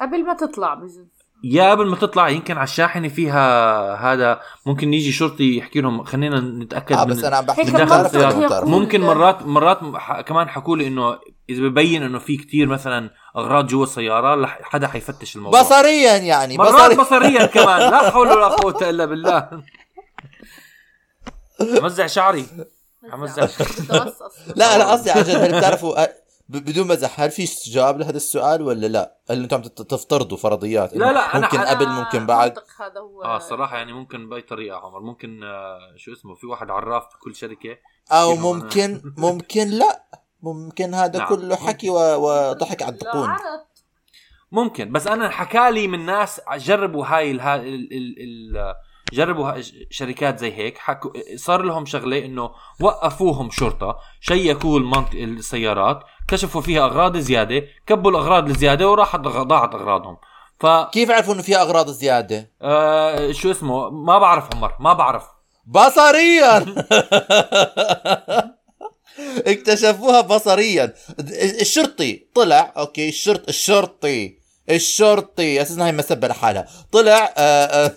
[0.00, 1.00] قبل ما تطلع بجوز
[1.44, 6.40] يا قبل ما تطلع يمكن على الشاحنة فيها هذا ممكن يجي شرطي يحكي لهم خلينا
[6.40, 8.64] نتأكد من بس أنا عم بحكي؟ قوة.
[8.64, 9.78] ممكن مرات مرات.
[10.26, 11.18] كمان حكوا لي إنه
[11.50, 14.46] إذا ببين إنه في كتير مثلا أغراض جوا السيارة.
[14.46, 19.48] حدا حيفتش الموضوع بصريا يعني مرات بصريا بصريا كمان لا حول ولا قوة إلا بالله
[21.60, 22.46] مزع شعري.
[23.02, 26.06] متوسط لا أنا قصدي عن جد هل بتعرفوا
[26.48, 31.12] بدون مزح هل في استجاب لهذا السؤال ولا لا؟ هل أنتم عم تفترضوا فرضيات؟ لا،
[31.12, 35.00] لا، ممكن أنا قبل ممكن بعد؟ هذا هو آه الصراحه يعني ممكن بأي طريقة عمر.
[35.00, 37.76] ممكن آه شو اسمه في واحد عراف بكل شركة
[38.12, 40.02] أو؟ ممكن ممكن لا.
[40.42, 41.28] ممكن هذا نعم.
[41.28, 43.60] كله حكي وضحك على لا الدقون عرض.
[44.52, 44.92] ممكن.
[44.92, 48.14] بس أنا حكالي من ناس جربوا هاي ال ال ال
[48.56, 48.74] ال
[49.12, 49.52] جربوا
[49.90, 50.78] شركات زي هيك.
[50.78, 58.10] حكوا صار لهم شغلة إنه وقفوهم شرطة شيكوا المنطق السيارات كشفوا فيها أغراض زيادة كبوا
[58.10, 60.16] الأغراض الزيادة وراحت ضاعت أغراضهم.
[60.60, 65.24] ف كيف عرفوا إنه في أغراض زيادة؟ آه شو اسمه؟ ما بعرف عمر ما بعرف.
[65.66, 66.64] بصريا!
[69.46, 70.94] اكتشفوها بصريا.
[71.60, 74.38] الشرطي طلع أوكي الشرط الشرطي.
[74.70, 77.92] الشرطي أساسا هي مسبه لحالها طلع آه، آه،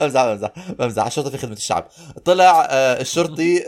[0.00, 1.06] بمزح بمزح بمزح.
[1.06, 1.88] الشرطي في خدمة الشعب.
[2.24, 3.58] طلع آه، الشرطي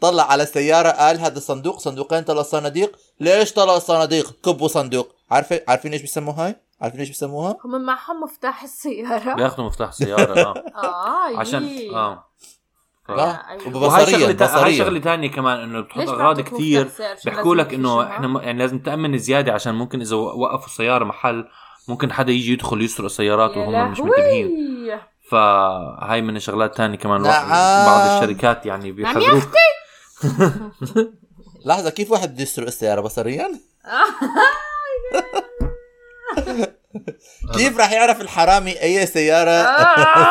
[0.00, 1.78] طلع على السياره قال هذا الصندوق.
[1.78, 2.96] صندوقين ثلاث صناديق.
[3.20, 5.08] ليش ثلاث صناديق؟ كبوا صندوق.
[5.30, 9.34] عارفة عارفين إيش بيسموها هاي؟ عارفين إيش بيسموها؟ هم معهم مفتاح السيارة.
[9.34, 11.90] بياخذوا مفتاح سياره آه آه عشان يي.
[11.94, 12.27] آه.
[13.08, 13.76] لا أيوة.
[13.76, 18.06] وهي بصريا شغله هاي شغلة ثانية كمان إنه بتحط أغراض كثير سيارة؟ بيحكوا لك إنه؟
[18.06, 21.48] إحنا م- يعني لازم تأمن زياده عشان ممكن إذا وقفوا السياره محل
[21.88, 24.00] ممكن حدا يجي يدخل يسرق السيارات يا وهم مش.
[24.00, 24.98] منتبهين
[25.30, 27.86] فهاي من الشغلات تانية كمان نعم.
[27.86, 29.48] بعض الشركات يعني نعم يا بيحذروك
[31.66, 33.48] لحظة كيف واحد بده يسرق السياره بصريا
[37.56, 39.62] كيف راح يعرف الحرامي أي سيارة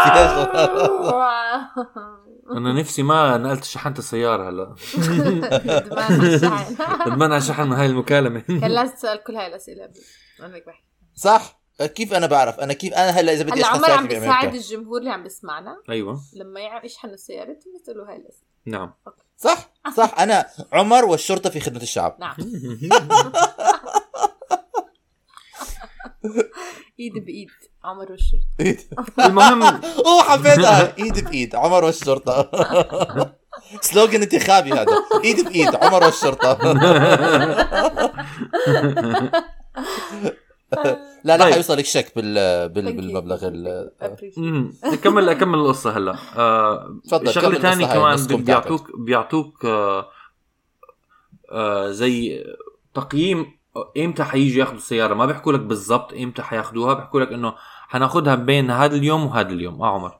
[0.03, 1.69] فيها شغلات؟
[2.51, 4.75] أنا نفسي ما نقلت شحنت السيارة هلا.
[7.07, 8.39] ندمان على شحن من هاي المكالمة.
[8.61, 10.83] كان لازم تسأل كل هاي الأسئلة قبل هيك بحكي
[11.15, 14.55] صح؟ كيف أنا بعرف؟ أنا كيف؟ أنا هلأ إذا بدي هلأ أشحن عمر عم بيساعد
[14.55, 15.77] الجمهور اللي عم بيسمعنا.
[15.89, 16.21] أيوه.
[16.33, 18.47] لما يشحنوا السيارة بيسالوا هاي الأسئلة.
[18.65, 18.93] نعم.
[19.37, 20.19] صح؟ صح.
[20.19, 22.17] أنا عمر والشرطة في خدمة الشعب.
[22.19, 22.35] نعم.
[26.99, 27.49] إيد بإيد
[27.83, 28.47] عمر والشرطة.
[29.27, 29.63] المهم
[30.07, 32.51] أوه حبيتها إيد بإيد عمر والشرطة.
[33.81, 34.85] سلوغن انتخابي هذا.
[35.23, 36.73] إيد بإيد عمر والشرطة.
[41.23, 41.53] لا لا طيب.
[41.53, 42.69] حيوصلك شك بال...
[42.69, 43.91] بالمبلغ ال...
[44.37, 44.73] مم.
[44.83, 46.15] اكمل اكمل القصة هلا.
[46.35, 50.09] آه تفضل، شغلة كمل ثانية كمان بيعطوك بيعطوك آه
[51.51, 52.43] آه زي
[52.93, 53.56] تقييم
[53.97, 57.53] إمتى حييجوا ياخذوا السياره ما بيحكوا لك بالضبط إمتى حياخذوها بيحكوا لك إنه
[57.87, 59.81] حناخذها بين هذا اليوم وهذا اليوم.
[59.81, 60.19] آه عمر.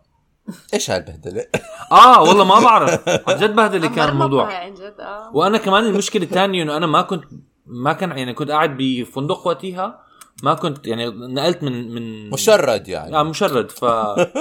[0.74, 1.46] إيش هالبهدلة؟
[1.92, 3.10] آه والله ما بعرف.
[3.10, 4.54] عن جد بهدلة كان الموضوع.
[4.54, 5.32] عن جد آه.
[5.34, 7.24] وأنا كمان المشكلة الثانية إنه أنا ما كنت
[7.66, 10.00] ما كان يعني كنت قاعد بفندق وقتها
[10.44, 13.18] ما كنت يعني نقلت من من مشرد يعني.
[13.18, 13.72] آه مشرد.
[13.72, 13.86] ف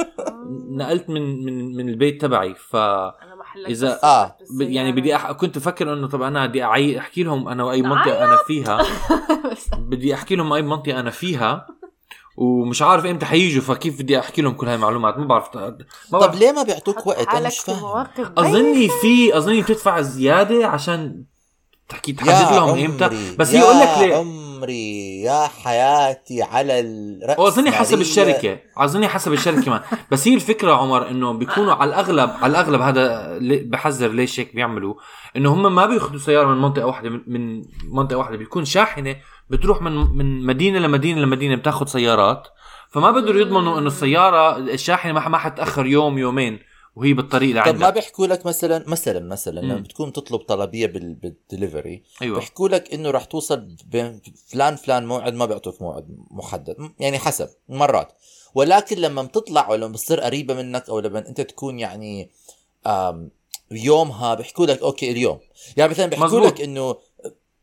[0.80, 2.54] نقلت من من من البيت تبعي.
[2.54, 3.35] ف أنا
[3.70, 4.36] بس آه، بالسيارة.
[4.58, 5.32] ب- يعني بدي أح...
[5.32, 6.98] كنت أفكر إنه طب أنا بدي أعي...
[6.98, 8.78] أحكي لهم أنا وأي منطقة أنا فيها.
[9.90, 11.66] بدي أحكي لهم اي منطقة أنا فيها.
[12.36, 15.56] ومش عارف إمتى حييجوا فكيف بدي أحكي لهم كل هاي المعلومات؟ ما بعرف.
[15.56, 15.68] ما
[16.12, 18.06] طب بعرف ليه ما بيعطوك وقت؟ أنا مش في فاهم
[18.38, 21.22] أظني في أظني بتدفع زيادة عشان
[21.88, 23.10] تحكي تحدد لهم إمتى.
[23.38, 24.45] بس يا يقول لك ليه.
[24.56, 28.58] عمري يا حياتي على الرأس واظني حسب الشركة.
[28.76, 33.38] اظني حسب الشركة كمان بس هي الفكرة عمر إنه بيكونوا على الأغلب على الأغلب هذا
[33.64, 34.94] بحذر ليش هيك بيعملوا.
[35.36, 39.16] إنه هم ما بيأخذوا سيارة من منطقة واحدة من- من منطقة واحدة بيكون شاحنة
[39.50, 42.48] بتروح من من مدينة لمدينة لمدينة بتاخذ سيارات.
[42.90, 46.58] فما بقدروا يضمنوا إنه السيارة الشاحنة ما ما حتأخر يوم يومين.
[46.96, 49.74] وهي بالطريق طب ما لعندك بيحكوا لك مثلا مثلا مثلا لما.
[49.76, 55.34] بتكون تطلب طلبية بال- بالدليفري أيوه بيحكوا لك إنه رح توصل بين فلان فلان موعد
[55.34, 58.12] ما بيعطوك موعد محدد يعني حسب مرات
[58.54, 62.30] ولكن لما بتطلع ولما بتصير قريبة منك أو لما أنت تكون يعني
[63.70, 65.38] يومها بيحكوا لك أوكي اليوم
[65.76, 66.40] يعني مثلا بيحكوا.
[66.46, 66.96] لك انه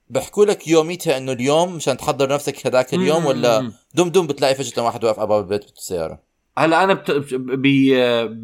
[0.10, 3.26] بيحكوا لك يوميتها إنه اليوم مشان تحضر نفسك هذاك اليوم مم.
[3.26, 7.12] ولا دم دم بتلاقي فجأة واحد واقف على باب البيت بالسيارة هلا أنا بت...
[7.34, 7.62] ب...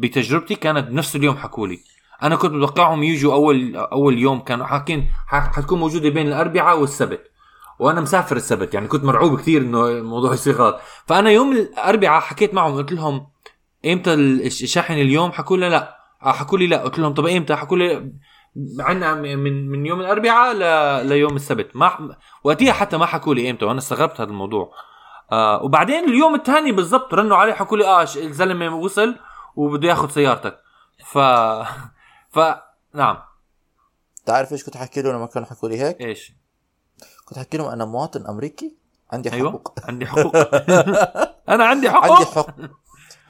[0.00, 1.78] بتجربتي كانت بنفس اليوم حكوا لي.
[2.22, 7.30] أنا كنت متوقعهم يجوا اول أول يوم كانوا حاكين حتكون موجودة بين الأربعاء والسبت.
[7.78, 12.54] وأنا مسافر السبت يعني كنت مرعوب كثير إنه الموضوع يصير غلط فأنا يوم الأربعاء حكيت
[12.54, 13.26] معهم قلت لهم
[13.86, 15.96] إمتى الش- الشاحن اليوم؟ حكوا لي لا.
[16.22, 16.82] آه، حكوا لي لا.
[16.82, 18.12] قلت لهم طب إمتى؟ حكوا لي
[18.80, 20.58] عنا من من يوم الأربعاء ل...
[21.08, 21.76] ليوم السبت.
[21.76, 24.72] ما وقتها حتى ما حكوا لي إمتى وأنا استغربت هذا الموضوع.
[25.32, 29.16] آه وبعدين اليوم الثاني بالضبط رنوا علي حكوا لي آه الزلمة وصل
[29.56, 30.58] وبده ياخذ سيارتك.
[31.06, 31.18] ف
[32.34, 32.38] ف
[32.94, 33.18] نعم.
[34.26, 36.32] تعرف إيش كنت أحكي لهم لما كانوا حكوا لي هيك؟ إيش؟
[37.24, 38.76] كنت أحكي لهم أنا مواطن أمريكي
[39.12, 39.74] عندي أيوه حقوق.
[39.84, 40.36] عندي حقوق.
[41.54, 42.12] أنا عندي حقوق.
[42.12, 42.50] عندي حقوق.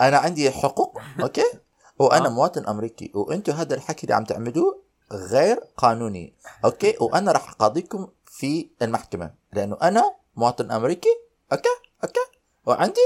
[0.00, 1.44] أنا عندي حقوق okay؟
[1.98, 2.30] وأنا آه.
[2.30, 4.82] مواطن أمريكي وأنتم هذا الحكي اللي عم تعملوه
[5.12, 6.34] غير قانوني
[6.64, 11.08] okay؟ وأنا راح أقاضيكم في المحكمة لأنه أنا مواطن أمريكي
[11.52, 12.20] okay؟ okay؟
[12.66, 13.00] وعندي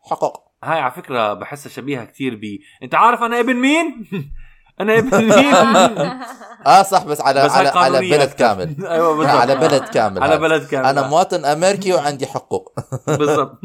[0.00, 0.46] حقوق.
[0.64, 4.06] هاي على فكرة بحسها شبيهة كثير ب أنت عارف أنا ابن مين؟
[4.80, 5.54] أنا ابن مين؟
[6.66, 8.30] آه صح بس على بس على, على بلد.
[8.32, 8.76] كامل.
[8.86, 9.36] أيوه بالضبط.
[9.36, 10.38] على بلد كامل على.
[10.38, 10.86] بلد كامل.
[10.86, 12.74] أنا مواطن أمريكي وعندي حقوق.
[13.06, 13.60] بالضبط.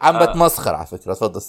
[0.00, 0.24] عم آه.
[0.24, 1.40] بتمسخر على فكرة تفضل.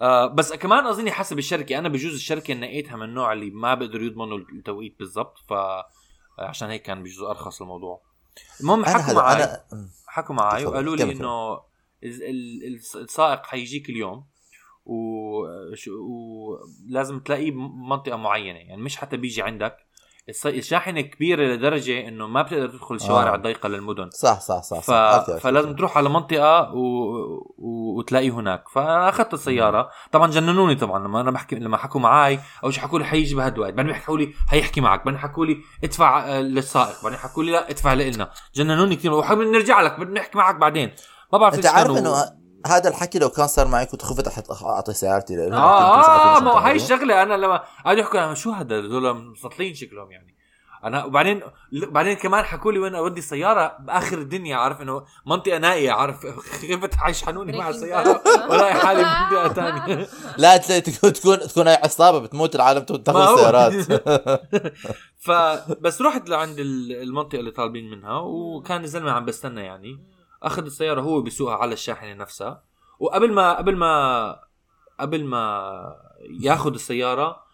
[0.00, 4.04] آه بس كمان أظني حسب الشركة أنا بجوز الشركة نقيتها من النوع اللي ما بيقدروا
[4.04, 5.52] يضمنوا التوقيت بالضبط ف
[6.38, 8.02] عشان هيك كان بجوز أرخص الموضوع.
[8.60, 9.56] المهم حكوا معي
[10.10, 11.52] حكوا معي وقالوا لي إنه
[12.02, 14.24] ال- ال- الس- السائق حيجيك اليوم
[14.84, 15.88] وش-
[16.88, 19.76] ولازم تلاقيه بمنطقة معينة يعني مش حتى بيجي عندك.
[20.46, 23.36] الشاحنه كبيره لدرجة إنه ما بتقدر تدخل الشوارع آه.
[23.36, 24.10] الضيقه للمدن.
[24.10, 24.84] صح صح صح, ف...
[24.84, 24.94] صح.
[24.94, 25.42] عرفت- عرفت.
[25.42, 26.78] فلازم تروح على منطقة و...
[27.58, 27.98] و...
[27.98, 28.68] وتلاقيه هناك.
[28.68, 29.88] فأخذت السيارة.
[30.12, 30.98] طبعا جننوني طبعا.
[30.98, 34.32] لما أنا بحكي لما حكوا معي أول شيء حكوا لي حيجي بهالوقت بعدين حكوا لي
[34.48, 35.04] حيحكي معك.
[35.04, 37.02] بعدين حكوا لي ادفع آه، للسائق.
[37.04, 39.12] بعدين حكوا لي لا ادفع لنا جننوني كثير.
[39.12, 40.00] وحابب نرجع لك.
[40.00, 40.90] بدنا نحكي معك بعدين.
[41.32, 44.92] ما بعرف أنت عارف إنه هذا الحكي لو كان صار معي كنت خفت أحط- أعطي
[44.94, 48.78] سيارتي له آه آه ما هو هاي الشغلة أنا لما قعدوا يحكوا أنا شو هذا؟
[48.78, 50.30] هذول مسطلين شكلهم يعني.
[50.84, 51.40] أنا وبعدين
[51.72, 56.94] بعدين كمان حكوا لي وين أودي السيارة بآخر الدنيا عارف إنه منطقة نائية عارف؟ خفت
[56.94, 58.22] حيشحنوني مع السيارة.
[58.50, 60.06] ولا حالي بمنطقه ثانية
[60.38, 63.36] لا تكون تكون هاي عصابة بتموت العالم ما تاخذ هو.
[63.36, 63.72] سيارات.
[65.26, 70.19] فبس رحت لعند ال- المنطقة اللي طالبين منها وكان الزلمه عم بستنى يعني.
[70.42, 72.62] أخذ السيارة هو بيسوقها على الشاحنة نفسها.
[73.00, 74.36] وقبل ما قبل ما
[75.00, 75.70] قبل ما
[76.40, 77.50] ياخذ السيارة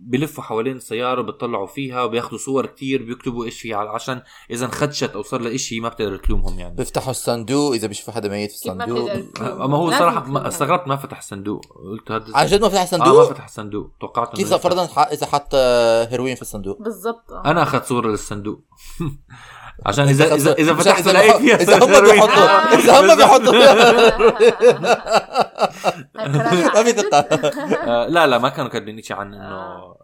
[0.00, 5.22] بلفوا حوالين السيارة وبيطلعوا فيها وبياخذوا صور كتير بيكتبوا إيش فيها عشان إذا انخدشت أو
[5.22, 6.74] صار لها شيء ما بتقدر تلومهم يعني.
[6.76, 9.10] بيفتحوا الصندوق إذا بيشوفوا حدا ميت في ما الصندوق.
[9.40, 10.48] أما هو صراحة ما.
[10.48, 11.60] استغربت ما فتح الصندوق.
[11.90, 13.90] قلت هذا عن جد ما فتح آه ما الصندوق؟ فتح الصندوق.
[14.00, 14.54] توقعت إنه كيف.
[14.54, 17.32] فرضا ح- إذا حط آه، هيروين في الصندوق؟ بالضبط.
[17.32, 18.60] أنا أخذت صورة للصندوق.
[19.86, 22.00] عشان اذا اذا إذا فتحت إذا لقيت فيها إذا هم.
[22.04, 23.52] بيحطوا إذا هم بيحطوا
[26.74, 29.96] ما في ثقه آه، لا لا ما كانوا كاتبين شيء عن إنه آه.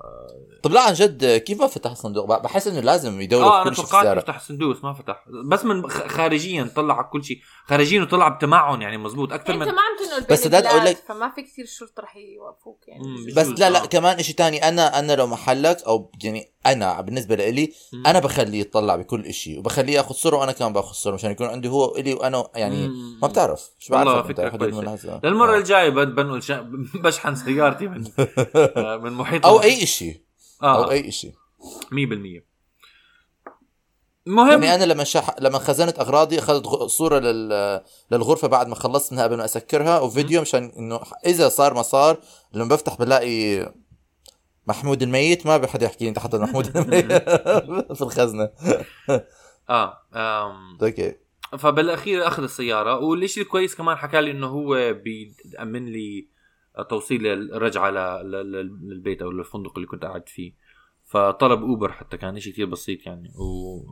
[0.62, 3.70] طب لا عن جد كيف ما فتح الصندوق بحس إنه لازم يدوروا آه في أنا
[3.70, 5.24] كل شيء في توقعت يفتح الصندوق بس ما فتح.
[5.50, 7.38] بس من خارجيا طلع على كل شيء.
[7.66, 9.32] خارجيا وطلع بتمعن يعني مزبوط.
[9.32, 12.16] أكثر انت من ما عم تنقل بس أقول البلاد لك- فما في كثير شرطة رح
[12.16, 13.32] يوقفوك يعني.
[13.36, 13.86] بس لا لا آه.
[13.86, 14.68] كمان شيء تاني.
[14.68, 17.72] أنا أنا لو محلك أو يعني أنا بالنسبة لي.
[18.06, 21.68] أنا بخليه يطلع بكل شيء وبخليه ياخذ صورة وأنا كمان باخذ صورة مشان يكون عندي
[21.68, 22.88] هو إلي وأنا يعني.
[23.22, 24.54] ما بتعرف شو والله بعرف.
[24.62, 25.20] المنازل.
[25.24, 25.58] للمرة آه.
[25.58, 26.60] الجاية بن- بنقل شا...
[27.04, 29.62] بشحن سيارتي من آه، من محيط أو.
[29.62, 30.20] أي شيء
[30.62, 31.32] آه أو أي شيء
[31.90, 32.42] 100%
[34.26, 35.34] المهم يعني أنا لما شح...
[35.40, 37.80] لما خزنت أغراضي أخذت غ- صورة لل...
[38.10, 42.20] للغرفة بعد ما خلصت منها قبل ما أسكرها وفيديو مشان إنه إذا صار ما صار
[42.52, 43.72] لما بفتح بلاقي
[44.66, 47.12] محمود الميت ما بحد يحكي لي انت حطيت محمود الميت
[47.98, 48.50] في الخزنة.
[49.70, 50.78] آه أم.
[50.82, 51.14] okay.
[51.58, 56.28] فبالأخير أخذ السيارة والشيء الكويس كمان حكى لي إنه هو بيأمن لي
[56.90, 57.90] توصيل الرجعة
[58.22, 60.54] للبيت أو للفندق اللي كنت قاعد فيه.
[61.04, 63.32] فطلب أوبر حتى كان شيء كثير بسيط يعني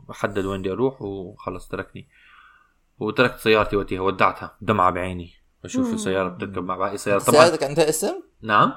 [0.09, 2.07] وحدد وين بدي أروح وخلص تركني.
[2.99, 5.33] وتركت سيارتي وقتها ودعتها دمعة بعيني.
[5.63, 5.93] بشوف.
[5.93, 7.19] السيارة بتركب مع باقي السيارة.
[7.19, 8.73] طبعا سيارتك عندها اسم؟ نعم.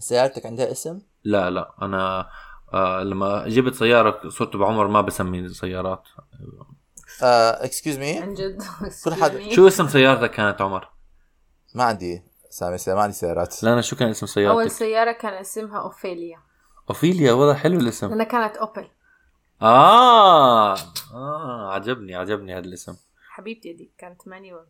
[0.00, 2.28] سيارتك عندها اسم؟ لا لا أنا
[2.74, 6.08] آه لما جبت سيارة صرت بعمر ما بسمي السيارات
[7.22, 8.62] excuse me عن جد
[9.04, 9.54] كل me.
[9.54, 10.88] شو اسم سيارتك كانت عمر؟
[11.74, 15.32] ما عندي سامي ما عندي سيارات لا أنا شو كان اسم أول سيارتك؟ سيارة كان
[15.32, 16.38] اسمها أوفيليا
[16.90, 18.88] أوفيليا والله حلو الاسم لأنها كانت أوبل
[19.62, 20.74] آه
[21.14, 22.96] آه عجبني عجبني هذا الاسم
[23.28, 24.66] حبيبتي دي كانت manual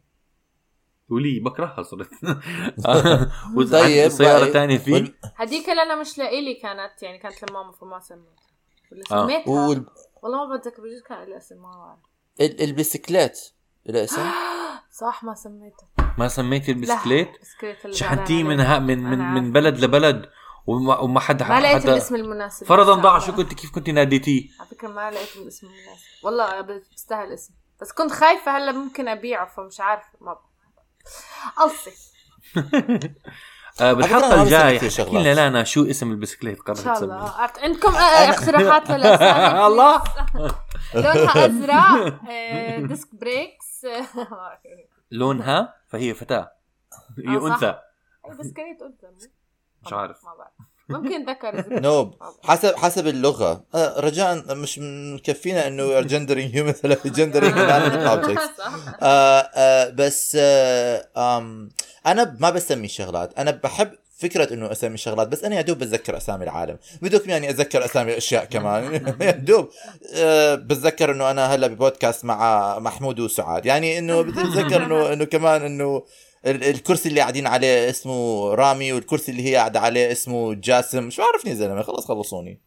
[1.11, 2.09] ولي بكرهها صرت.
[3.73, 8.01] طيب، سيارة باقي- ثانية في هذيك اللي أنا مش لإلي كانت يعني كانت لماما فما
[8.01, 8.35] سميتها
[8.93, 9.27] ولا آه.
[9.27, 9.69] سميتها.
[9.69, 9.87] وال...
[10.23, 11.99] والله ما بتذكر بجوز كان لها اسم ما بعرف
[12.41, 13.39] ال- البسكليت.
[13.87, 14.23] لها اسم؟
[15.01, 19.53] صح ما سميتها ما سميتي البسكليت؟ لا بسكليت اللي شحنتيه من ها من من, من
[19.53, 20.27] بلد لبلد
[20.67, 22.67] وما, وما حد ما لقيت حدا الاسم المناسب.
[22.67, 26.25] فرضا ضاع شو كنت كيف كنت ناديتيه؟ على فكرة ما لقيت الاسم المناسب.
[26.25, 30.09] والله بستاهل اسم بس كنت خايفة هلا ممكن أبيعه فمش عارفة.
[30.21, 30.37] ما
[31.57, 31.91] قصي
[33.81, 35.35] آه فكرة بالحلقة أنا ما الجاية بسمي فيه حكي لنا.
[35.35, 37.31] لانا شو اسم البسكليت إن قررت شاء الله.
[37.59, 40.03] عندكم آه، اقتراحات للاسامي الله.
[40.95, 43.87] لونها أزرق آه، ديسك بريكس
[45.11, 46.53] لونها فهي فتاة.
[47.19, 47.39] هي آه،
[48.29, 49.29] بس كريت أنثى
[49.87, 50.25] مش عارف.
[50.25, 50.53] ما بعرف.
[50.89, 52.15] ممكن ذكر نوب.
[52.45, 53.65] حسب حسب اللغة.
[53.75, 57.55] آه، رجاء مش مكفينا إنه جندرينج هيومنز ولا جندرينج
[59.95, 61.69] بس آه
[62.07, 63.39] أنا ما بسمي شغلات.
[63.39, 66.79] أنا بحب فكرة إنه أسمي شغلات بس أنا يا دوب بتذكر أسامي العالم.
[67.03, 68.95] بدكم يعني أتذكر أسامي الأشياء كمان.
[69.21, 69.69] يا دوب
[70.15, 73.67] آه بتذكر إنه أنا هلأ ببودكاست مع محمود وسعاد.
[73.67, 76.03] يعني إنه بتذكر انه إنه كمان إنه
[76.47, 81.05] الكرسي اللي قاعدين عليه اسمه رامي والكرسي اللي هي قاعدة عليه اسمه جاسم.
[81.05, 82.61] مش بعرفني يا زلمة؟ خلص خلصوني.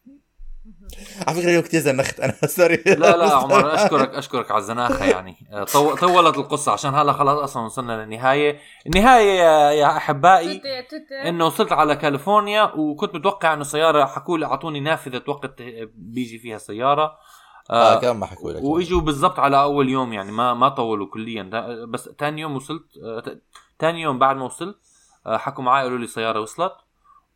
[1.28, 5.36] على فكرة اليوم كثير زنخت أنا سوري لا لا عمر أشكرك أشكرك على الزناخة يعني.
[5.54, 8.58] آه، طو- طولت القصة عشان هلا خلاص أصلا وصلنا للنهاية.
[8.88, 9.40] النهاية
[9.80, 10.62] يا- أحبائي.
[11.26, 15.62] إنه وصلت على كاليفورنيا وكنت متوقع إنه سيارة حكوا لي أعطوني نافذة وقت
[15.96, 17.12] بيجي فيها سيارة.
[17.70, 18.64] آه آه كمان ما حكوا لك.
[18.64, 21.44] وإجوا بالضبط على أول يوم يعني ما ما طولوا كليا.
[21.44, 22.84] دا- بس ثاني يوم وصلت
[23.82, 24.78] ثاني يوم بعد ما وصلت
[25.26, 26.74] آه، حكوا معي قالوا لي السياره وصلت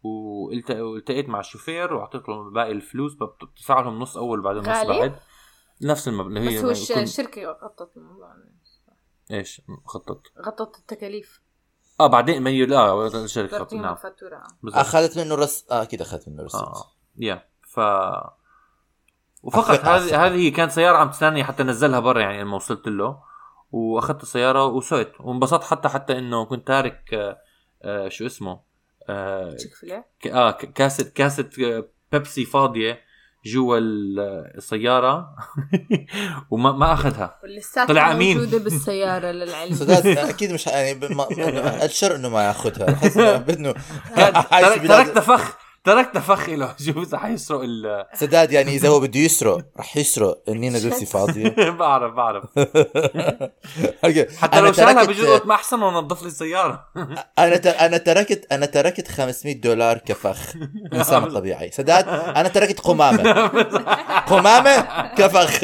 [0.04, 5.16] والت- والتقيت مع الشوفير وأعطيت لهم باقي الفلوس بتدفع لهم نص أول بعدين نص؟ بعد.
[5.82, 8.34] نفس المبلغ بس هي هو الش- كل- الشركة غطت الموضوع.
[9.32, 11.42] إيش؟ خطط غطت التكاليف.
[12.00, 14.44] آه بعدين ما لا الشركة تعطيهم نعم الفاتورة.
[14.64, 14.80] بالضبط.
[14.82, 16.74] أخذت منه رس آه أكيد أخذت منه رس آه
[17.18, 17.46] يا.
[17.68, 17.80] ف
[19.44, 23.18] وفقط هذه هذه كانت سيارة عم تستني حتى نزلها برا يعني لما وصلت له.
[23.72, 27.38] وأخذت السيارة وسويت وانبسطت حتى حتى إنه كنت تارك آه
[27.84, 28.60] آه شو اسمه
[29.10, 29.56] آه
[30.32, 33.00] آه كاسه كاسه آه، بيبسي فاضية
[33.46, 34.20] جوا ال-
[34.58, 35.36] السيارة
[36.52, 37.40] وما ما أخذها.
[37.44, 38.38] ولساتها طلع أمين.
[38.38, 39.74] موجودة بالسيارة للعلم.
[39.76, 42.86] سداد أكيد مش يعني الشر إنه ما ياخذها.
[42.86, 43.74] بحس بدنا
[44.18, 45.58] بلاد- تركت فخ.
[45.86, 46.76] تركت فخ له.
[46.86, 50.42] شوف إذا حيسرق ال سداد يعني إذا هو بده يسرق رح يسرق.
[50.50, 51.50] النينا بيبسي فاضية.
[51.80, 52.44] بعرف بعرف.
[54.42, 56.86] حتى لو شالها بجوز ما أحسن ونظف لي السيارة.
[57.40, 60.54] أنا أنا تركت أنا تركت 500 دولار كفخ.
[60.94, 61.72] إنسان طبيعي.
[61.72, 63.48] سداد أنا تركت قمامة.
[64.28, 64.82] قمامة
[65.18, 65.60] كفخ.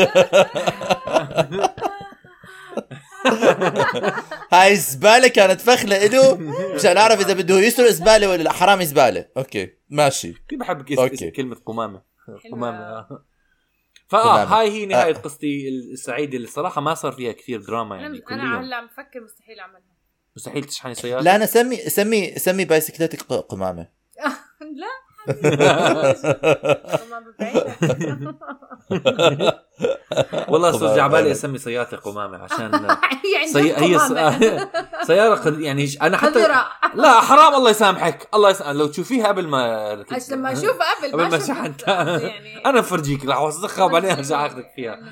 [4.54, 6.38] هاي الزبالة كانت فخ لإله
[6.76, 11.32] مشان أعرف إذا بده يسرق زبالة ولا لا حرامي زبالة okay ماشي كثير بحب okay.
[11.66, 12.40] قمامة حلوة.
[12.52, 13.26] قمامة آه.
[14.08, 14.44] فآه.
[14.46, 15.18] هاي هي نهاية آه.
[15.18, 19.60] قصتي السعيدة اللي الصراحة ما صار فيها كثير دراما يعني أنا هلا عم بفكر مستحيل
[19.60, 19.82] أعملها
[20.36, 23.88] مستحيل تشحني سيارة لا أنا سمي سمي سمي بايسكليتك ق- قمامة
[24.62, 24.88] لا
[30.48, 31.02] والله صرت قمامة.
[31.02, 32.72] على بالي اسمي سيارتي قمامة عشان
[33.36, 33.74] يعني سي...
[33.78, 34.08] هي س...
[35.08, 35.60] سيارة قد...
[35.62, 36.48] يعني أنا حتى
[36.96, 38.28] لا حرام الله يسامحك.
[38.34, 39.94] الله يسامحك لو تشوفيها قبل ما
[40.32, 44.92] لما اشوفها قبل قبل ما شحنتها يعني أنا بفرجيك رح اوسخها وبعدين أرجع أخذك فيها.
[44.92, 45.12] يعني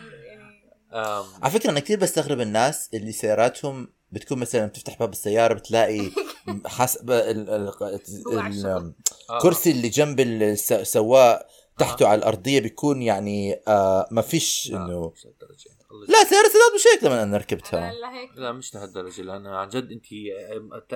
[0.93, 1.23] أم...
[1.43, 6.11] على فكرة أنا كثير بستغرب الناس اللي سياراتهم بتكون مثلا بتفتح باب السيارة بتلاقي
[6.65, 7.71] حسب ال- ال-.
[8.65, 8.93] ال-
[9.29, 9.37] آه.
[9.37, 11.45] الكرسي اللي جنب السواق
[11.77, 15.69] تحته على الأرضية بيكون يعني آه ما فيش إنه مش لهالدرجة.
[15.91, 17.89] الله لا سياره سداد مش هيك لما أنا ركبتها.
[17.91, 18.29] هلا هيك.
[18.35, 20.05] لا مش لهالدرجة لأن عن جد أنت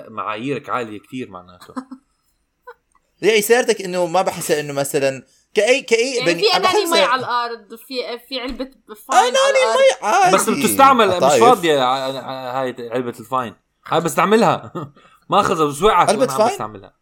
[0.08, 1.74] معاييرك عالية كثير معناته.
[3.22, 5.22] يعني سيارتك إنه ما بحسها إنه مثلا
[5.54, 8.70] كاي كأي يعني في أنا أناني مي على الأرض في في علبة
[9.08, 9.78] فاين على أناني الأرض.
[10.02, 10.36] مي عادي.
[10.36, 13.54] بس بتستعمل مش ع- هاي علبة الفاين
[13.86, 14.72] هاي بستعملها.
[15.30, 16.94] ما أخذها بسويعة علبة فاين؟ بستعملها.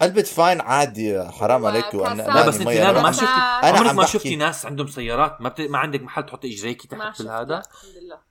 [0.00, 2.34] علبة فاين عادي حرام عليك وأنا وكاسات.
[2.36, 2.66] لا بس أنت
[2.98, 4.06] ما شفتي أنا عمرك عم ما.
[4.06, 5.60] شفتي ناس عندهم سيارات ما بت...
[5.60, 7.62] ما عندك محل تحط إجريكي تحت هذا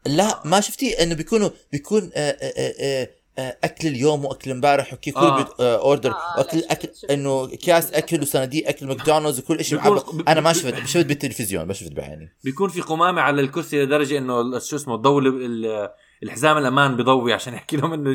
[0.06, 3.08] لا ما شفتي إنه بيكونوا بيكون آه، آه،
[3.40, 5.38] آه، أكل اليوم وأكل امبارح وكي كل آه.
[5.38, 6.90] بيت- آه، اوردر آه، اكل اكل.
[7.12, 11.74] إنه كاس أكل وصناديق أكل ماكدونالدز وكل شيء بيكون- أنا ما شفت شفت بالتلفزيون ما
[11.74, 15.90] شفت بعيني بيكون في قمامة على الكرسي لدرجة إنه شو اسمه الضوء ال-
[16.24, 18.12] الحزام الأمان بضوي عشان يحكي لهم إنه.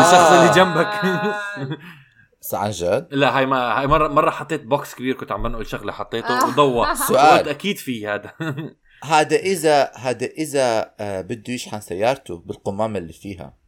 [0.00, 0.90] الشخص اللي جنبك
[2.54, 5.92] عن جد؟ لا هاي ما هاي مره مرة حطيت box كبير كنت عم بنقل شغلة
[5.92, 6.48] حطيته.
[6.48, 6.86] وضوى.
[7.08, 7.48] سؤال.
[7.48, 8.32] أكيد في هذا.
[9.04, 13.58] هذا اذا هذا إذا آه، بده يشحن سيارته بالقمامة اللي فيها.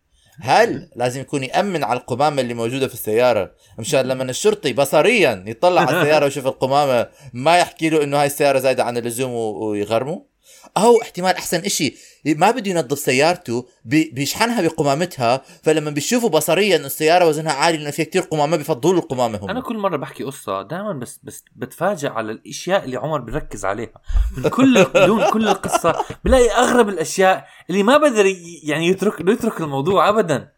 [0.42, 5.80] هل لازم يكون يأمن على القمامة اللي موجودة في السيارة؟ مشان لما الشرطي بصريا يطلع
[5.80, 10.29] على السيارة ويشوف القمامة ما يحكي له إنه هاي السيارة زايدة عن اللزوم ويغرمه؟
[10.76, 11.94] أو احتمال أحسن إشي.
[12.26, 17.90] ما بده ينظف سيارته بي- بيشحنها بقمامتها فلما بيشوفوا بصريا إنه السيارة وزنها عالي لأنه
[17.90, 19.50] في كتير قمامة بيفضلوا له القمامة هم.
[19.50, 23.92] أنا كل مرة بحكي قصة دائما بس بس بتفاجئ على الأشياء اللي عمر بيركز عليها.
[24.36, 28.26] من كل دون كل القصة بلاقي أغرب الأشياء اللي ما بقدر
[28.62, 30.48] يعني يترك يترك الموضوع ابدا.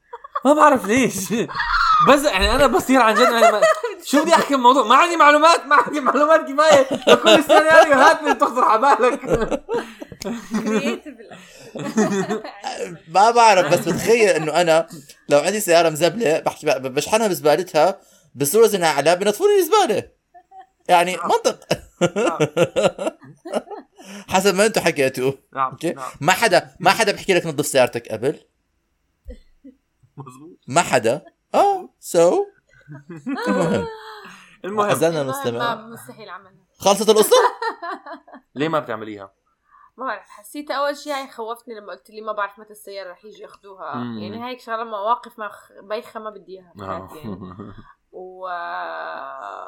[0.44, 1.14] ما بعرف ليش.
[2.08, 3.20] بس يعني أنا بصير عن جد
[4.04, 6.86] شو بدي أحكي الموضوع؟ ما عندي معلومات ما عندي معلومات كفاية.
[7.08, 9.20] لكل السيناريوهات اللي بتخطر على بالك.
[13.14, 14.86] ما بعرف بس بتخيل إنه أنا
[15.28, 18.00] لو عندي سيارة مزبلة بحكي ب- بشحنها بزبالتها
[18.34, 20.08] بصير وزنها اعلى بنطفوا لي الزبالة.
[20.88, 21.60] يعني منطق.
[24.28, 25.32] حسب ما أنتم حكيتوا.
[25.54, 26.10] نعم أوكي؟ نعم.
[26.20, 28.40] ما حدا ما حدا بحكي لك نظف سيارتك قبل؟
[30.16, 31.22] مزبوط ما حدا.
[31.54, 32.44] آه سو
[34.64, 37.36] المهم ما المستمع مستحيل اعملها خلصت القصة
[38.54, 39.32] ليه ما بتعمليها؟
[39.96, 43.24] ما بعرف حسيت أول شيء هاي خوفتني لما قلت لي ما بعرف متى السيارة رح
[43.24, 43.94] يجي ياخذوها.
[43.94, 47.08] يعني هيك شغلة مواقف ما خ- بايخه ما بدي إياها آه.
[47.16, 47.38] يعني.
[48.12, 48.48] و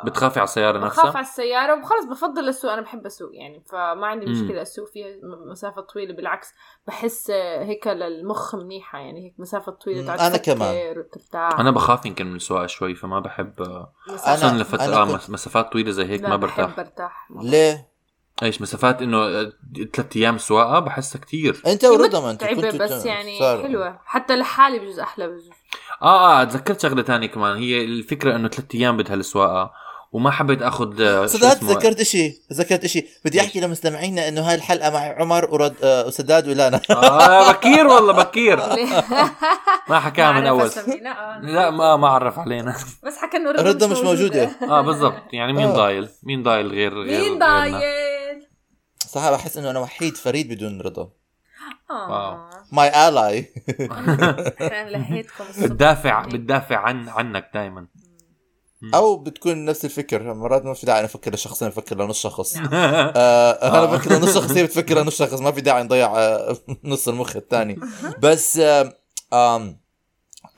[0.05, 4.07] بتخافي على السيارة بخاف نفسها؟ على السيارة وخلص بفضل السوق أنا بحب أسوق يعني فما
[4.07, 4.32] عندي مم.
[4.32, 6.53] مشكلة أسوق فيها م- مسافة طويلة بالعكس
[6.86, 7.30] بحس
[7.61, 10.99] هيك للمخ منيحة يعني هيك مسافة طويلة مم، تقعد أنا تفكر كمان.
[10.99, 15.05] وترتاح أنا بخاف يمكن من السواقة شوي فما بحب مسافة- أنا- خصوصا لفت أنا آه
[15.05, 17.93] كنت- مس- مسافات طويلة زي هيك لا ما برتاح برتاح ليه
[18.43, 19.43] إيش مسافات إنه
[19.95, 23.99] ثلاث أيام سواقة؟ بحسها كثير أنت ورضا ما أنت كنتوا بس يعني صار- حلوة.
[24.07, 25.51] حتى لحالي بجوز أحلى بجوز.
[26.03, 27.57] آه آه تذكرت شغلة تانية كمان.
[27.57, 29.70] هي الفكرة إنه ثلاث أيام بدها السواقة
[30.12, 33.07] وما حبيت أخذ آه، سداد؟ تذكرت إشي تذكرت إشي.
[33.24, 36.80] بدي أحكي لمستمعينا إنه هاي الحلقة مع عمر ورد آه، وسداد ولانا.
[36.91, 38.57] آه بكير والله بكير.
[39.89, 40.70] ما حكاها من أول.
[41.07, 41.41] آه.
[41.43, 42.76] لا ما ما عرف علينا.
[43.07, 44.51] بس حكى إنه رضا مش موجودة.
[44.62, 45.22] آه بالضبط.
[45.32, 45.74] يعني مين آه.
[45.76, 47.74] ضايل؟ مين ضايل غير غير مين غيرنا؟ ضايل؟
[49.15, 51.11] صح بحس إنه أنا وحيد فريد بدون رضا.
[51.91, 52.51] آه.
[52.72, 53.53] my ally.
[55.62, 57.87] بتدافع بتدافع عن عنك دائما
[58.95, 62.57] أو بتكون نفس الفكر مرات ما في داعي نفكر لشخصين نفكر لنص شخص.
[62.57, 67.09] آه أنا بفكر لنص شخص هي بتفكر لنص شخص ما في داعي نضيع آه نص
[67.09, 67.79] المخ الثاني.
[68.23, 68.61] بس
[69.33, 69.75] آه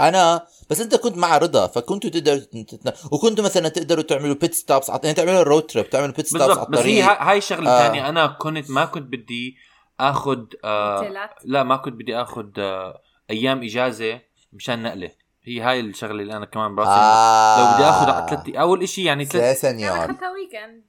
[0.01, 2.93] أنا بس انت كنت مع رضا فكنتوا تقدروا تتنا...
[3.13, 6.69] وكنتوا مثلا تقدروا تعملوا pit stops يعني تعملوا road trip تعملوا pit stops على بالضبط
[6.71, 7.81] بس هي الطريق ها- هاي الشغله آه.
[7.81, 9.57] الثانية أنا كنت ما كنت بدي
[10.01, 13.01] اخذ آه اوتيلات لا ما كنت بدي اخذ آه
[13.31, 14.21] أيام إجازة
[14.53, 15.11] مشان نقلة
[15.45, 17.59] هي هاي الشغلة اللي أنا كمان براسي آه.
[17.71, 20.85] لو بدي اخذ على ثلاث أول شيء يعني ثلاث سنيور أخذتها weekend.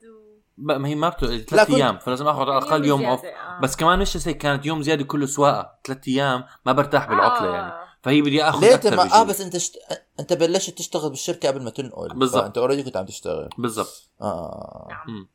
[0.58, 1.26] ما هي ما بتو...
[1.26, 3.60] لا، ثلاث كنت- أيام فلازم آخذ على الأقل يوم off آه.
[3.62, 7.54] بس كمان مش زي كانت يوم زيادة كله سواقة ثلاث أيام ما برتاح بالعطله آه.
[7.54, 7.72] يعني
[8.02, 9.14] فهي بدي آخذ ليه أكثر ما...
[9.20, 9.78] آه بس أنت شت...
[10.20, 12.44] أنت بلشت تشتغل بالشركة قبل ما تنقل بالضبط.
[12.44, 15.28] انت already كنت عم تشتغل بالضبط آه نعم.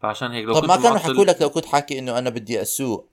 [0.00, 2.62] فعشان هيك لو طب كنت ما كانوا حكوا لك لو كنت حاكي إنه أنا بدي
[2.62, 3.08] أسوق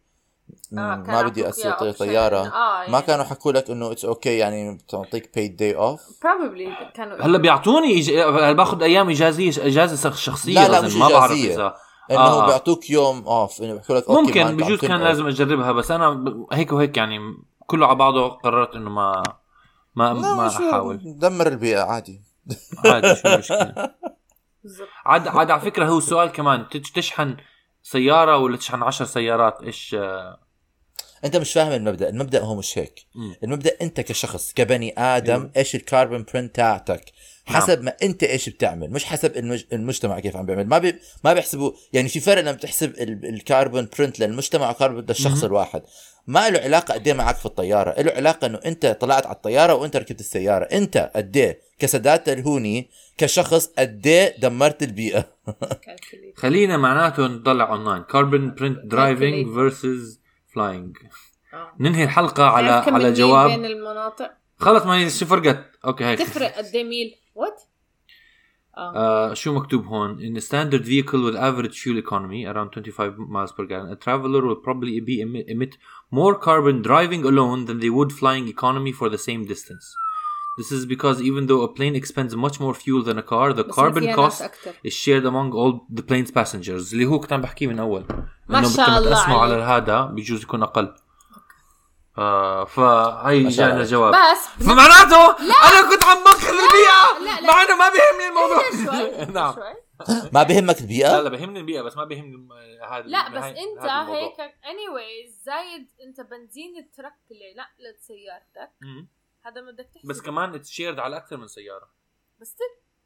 [0.73, 1.91] آه، مم، ما بدي أسوق.
[1.91, 6.93] طيارة ما يعني كانوا حكوا لك إنه it's okay يعني بتعطيك paid day off probably
[6.95, 8.09] كانوا هلا بيعطوني إج...
[8.11, 11.31] هلا باخذ أيام إجازية إجازة شخصية لا، لا، مش ما بعرف.
[11.31, 11.75] اذا
[12.11, 12.45] إنه آه.
[12.45, 15.01] بيعطوك يوم off إنه بيحكوا لك okay ما ممكن بجوز كان.
[15.01, 17.19] لازم أجربها بس أنا هيك وهيك يعني
[17.71, 19.23] كله على بعضه قررت إنه ما
[19.95, 20.99] ما ما أحاول.
[21.19, 22.21] دمر البيئة عادي.
[22.85, 23.73] عادي شو المشكلة
[24.63, 24.87] بالضبط.
[25.05, 27.37] عاد عاد على فكرة هو السؤال كمان تش- تشحن
[27.83, 30.39] سيارة ولا تشحن عشر سيارات؟ إيش آه،
[31.25, 32.99] أنت مش فاهم المبدأ المبدأ هو مش هيك.
[33.43, 35.51] المبدأ أنت كشخص كبني آدم أيوة.
[35.57, 37.05] إيش ال carbon print تاعتك.
[37.45, 39.63] حسب ما انت إيش بتعمل مش حسب المج...
[39.73, 40.67] المجتمع كيف عم بيعمل.
[40.67, 40.95] ما بي...
[41.23, 43.25] ما بيحسبوا يعني في فرق لما بتحسب ال...
[43.25, 45.43] ال carbon print للمجتمع وكاربون للشخص.
[45.43, 45.81] الواحد.
[46.27, 49.73] ما له علاقة قد إيه معك في الطيارة له علاقة إنه أنت طلعت على الطيارة
[49.73, 50.63] وأنت ركبت السيارة.
[50.63, 55.25] أنت قد إيه كسدات الهوني كشخص قد إيه دمرت البيئة.
[56.41, 59.53] خلينا معناته نطلع online carbon print driving.
[59.53, 60.19] versus
[60.53, 60.97] فلاينج.
[61.79, 63.49] ننهي الحلقة على على جواب.
[63.49, 67.62] بين المناطق؟ خلص ما شو فرقت أوكي هيك تفرق قد إيه ميل؟ وات
[68.76, 68.96] اه
[69.30, 73.52] آه شو مكتوب هون in a standard vehicle with average fuel economy around 25 miles
[73.52, 75.76] per gallon a traveler will probably be emit, emit
[76.12, 79.86] more carbon driving alone than they would flying economy for the same distance
[80.58, 83.62] this is because even though a plane expends much more fuel than a car the
[83.62, 84.72] بس carbon فيها ناس cost أكتر.
[84.88, 88.04] is shared among all the plane's passengers اللي هو كنت عم بحكيه من اول
[88.48, 89.66] ما إنه شاء بدكم الله تقسموا على عليك.
[89.66, 90.94] هذا بيجوز يكون اقل
[92.17, 93.83] آه فهي جانا.
[93.83, 94.13] جواب.
[94.13, 94.47] بس.
[94.47, 97.19] فمعناته أنا كنت عم بخر البيئة.
[97.25, 97.47] لا، لا.
[97.47, 98.61] مع إنه ما بيهمني الموضوع.
[98.71, 99.25] شوي.
[99.39, 99.55] نعم.
[100.33, 102.47] ما بهمك لا البيئة؟ لا بهمني البيئة بس ما بيهمني
[102.89, 103.85] هذا لا بس أنت.
[103.85, 108.71] هيك anyways زايد أنت بنزين ال truck اللي نقلت سيارتك.
[109.45, 111.89] هذا ما بدك تحسب بس كمان it's shared على أكثر من سيارة.
[112.41, 112.63] بس still.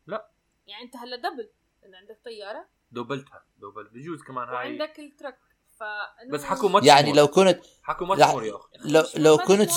[0.07, 0.29] لا.
[0.67, 1.49] يعني أنت هلا دبل
[1.85, 2.65] انه عندك طيارة.
[2.91, 3.83] دوبلتها دوبل.
[3.83, 5.37] بجوز كمان هاي وعندك الترك.
[6.31, 7.15] بس حكوا ماتش يعني مور.
[7.17, 8.21] لو كنت حكوا ماتش.
[8.23, 9.71] مور يا أخي لو لو كنت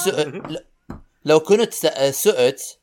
[1.24, 2.78] لو كنت س- سقت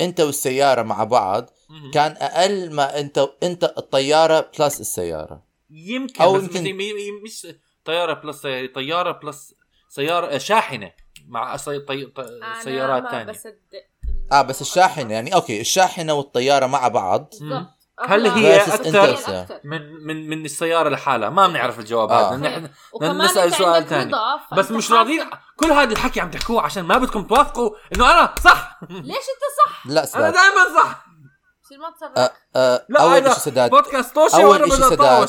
[0.00, 1.50] أنت والسيارة مع بعض.
[1.94, 6.78] كان أقل ما انت أنت الطيارة بلس السيارة يمكن أو بس يمكن-
[7.24, 7.46] مش-
[7.84, 9.54] طيارة بلس سيارة- طيارة بلس
[9.88, 10.92] سيارة آه، شاحنة
[11.28, 11.78] مع سي...
[11.78, 12.04] طي...
[12.06, 12.20] ط...
[12.20, 13.54] أنا سيارات ما ثانية بصدق
[14.32, 18.26] آه بس الشاحنة يعني أوكي الشاحنة والطيارة مع بعض بالضبط هل.
[18.26, 19.60] هي أكتر.
[19.64, 22.28] من من من السيارة لحالها؟ ما بنعرف الجواب آه.
[22.28, 22.36] هذا.
[22.36, 22.68] نحن
[23.02, 23.92] أنت سؤال.
[23.92, 25.26] رضا، بس مش راضيين.
[25.56, 28.78] كل هذا الحكي عم تحكوه عشان ما بدكم توافقوا إنه أنا صح.
[28.90, 31.06] ليش أنت صح؟ لا أنا سداد دائما صح.
[31.64, 33.70] بصير ما آه آه لا أول هذا شيء سداد.
[33.70, 35.28] بودكاست وأنا إشي بدي سداد.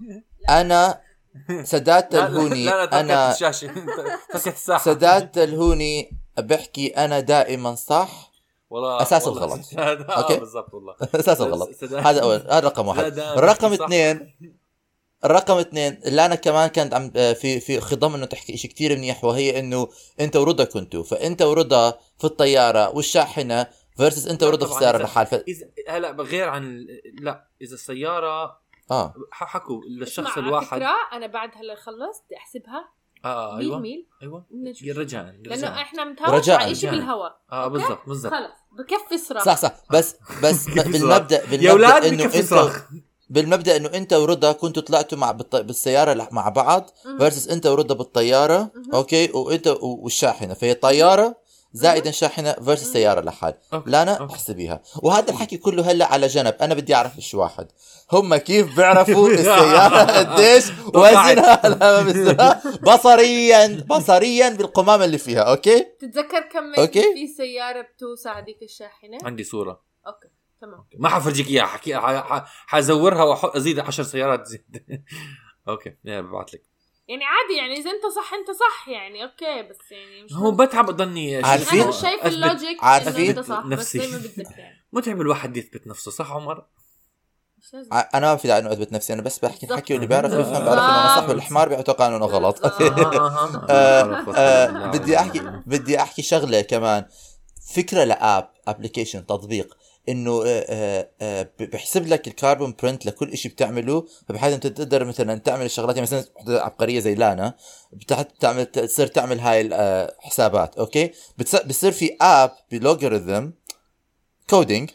[0.60, 1.00] أنا
[1.62, 3.70] سداد لا لا لا أنا الشاشة.
[4.34, 4.84] الساحة.
[4.84, 8.35] سداد الهوني بحكي أنا دائما صح.
[8.76, 9.60] والله أساس والله الغلط.
[9.78, 10.34] okay.
[10.34, 10.94] آه بالضبط والله.
[11.14, 11.84] أساس الغلط.
[11.94, 13.20] هذا اول هذا رقم واحد.
[13.78, 13.84] صح.
[13.84, 14.36] اثنين.
[15.24, 18.96] الرقم اثنين اللي أنا كمان كنت عم آه، في في خضم إنه تحكي شيء كثير
[18.96, 19.88] منيح وهي إنه
[20.20, 21.02] أنت ورضا كنتوا.
[21.02, 23.66] فأنت ورضا في الطيارة والشاحنة
[23.96, 25.34] versus أنت ورضا في السياره إذا- ف...
[25.34, 26.86] اذا هلا غير عن
[27.20, 28.60] لا إذا السيارة
[28.90, 29.14] آه.
[29.32, 32.88] حكوا للشخص الواحد فكرة أنا بعد هلا خلصت بدي أحسبها.
[33.26, 34.06] آه ميل أيوه ميل.
[34.22, 34.44] أيوه.
[34.98, 36.90] رجاء لأنه إحنا رجاء، على شيء.
[36.90, 37.40] بالهواء.
[37.52, 38.32] آه بالضبط بالضبط.
[38.32, 39.74] خلص بكفي صراحة صح صح.
[39.90, 42.88] بس بس م- بالمبدأ يا بالمبدأ أولاد انه بكفي انت صراخ
[43.30, 45.56] بالمبدأ إنه أنت ورضا كنتوا طلعتوا مع بالط...
[45.56, 46.90] بالسيارة مع بعض.
[47.18, 48.70] versus أنت ورضا بالطيارة.
[48.94, 50.54] okay؟ وأنت و- والشاحنة.
[50.54, 51.36] فهي طيارة
[51.76, 53.54] زائدا شاحنة versus سيارة لحال.
[53.72, 53.90] okay.
[53.90, 54.26] لا أنا.
[54.30, 56.54] احسبيها وهذا الحكي كله هلأ على جنب.
[56.60, 57.66] أنا بدي أعرف شيء واحد.
[58.12, 60.64] هم كيف بيعرفوا السيارة قديش
[60.94, 62.62] وزنها؟
[62.94, 67.02] بصريا بصريا بالقمامة اللي فيها أوكي؟ تتذكر كم أوكي.
[67.02, 69.80] في سيارة بتوسع هذيك الشاحنة؟ عندي صورة.
[70.06, 70.28] okay
[70.60, 70.84] تمام.
[70.98, 72.00] ما حفرجيك إياها حكي
[72.66, 75.02] حزورها وازيد 10 سيارات زيادة.
[75.68, 76.62] okay يا ببعث لك.
[77.08, 80.88] يعني عادي يعني اذا انت صح انت صح يعني okay بس يعني مش هو بتعب
[80.88, 83.98] اضلني عارفين- أنا شايف ال logic عارفين انت صح نفسي.
[83.98, 86.64] بس زي ما بدك يعني متعب الواحد يثبت نفسه صح عمر؟
[88.14, 90.32] أنا ما في داعي انه اثبت نفسي أنا بس بحكي الحكي واللي بيعرف.
[90.32, 91.28] يفهم بيعرف انه أنا صح.
[91.28, 92.82] والحمار بيعتقد انه غلط.
[93.70, 97.06] آه، آه، بدي احكي بدي احكي شغله كمان
[97.74, 99.76] فكره ل app application تطبيق
[100.08, 105.04] إنه آه، آه، آه، بحسب لك ال carbon print لكل شيء بتعمله فبحيث إنت تقدر
[105.04, 107.54] مثلا تعمل الشغلات يعني مثلا عبقرية زي لانا
[107.92, 111.10] بتحت تعمل تصير تعمل هاي الحسابات okay؟
[111.42, 113.46] بتص- بصير في app ب logarithm
[114.50, 114.90] coding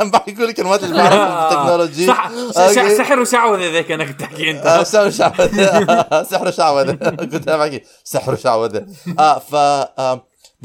[0.00, 2.94] بحكي كل الكلمات اللي بعرفها في ال technology صح okay.
[2.94, 4.66] س- سحر وشعوذة ذيك إنك تحكي أنت.
[4.66, 8.86] آه، سحر شعوذة سحر شعوذة كنت بحكي سحر شعوذة
[9.18, 9.54] آه ف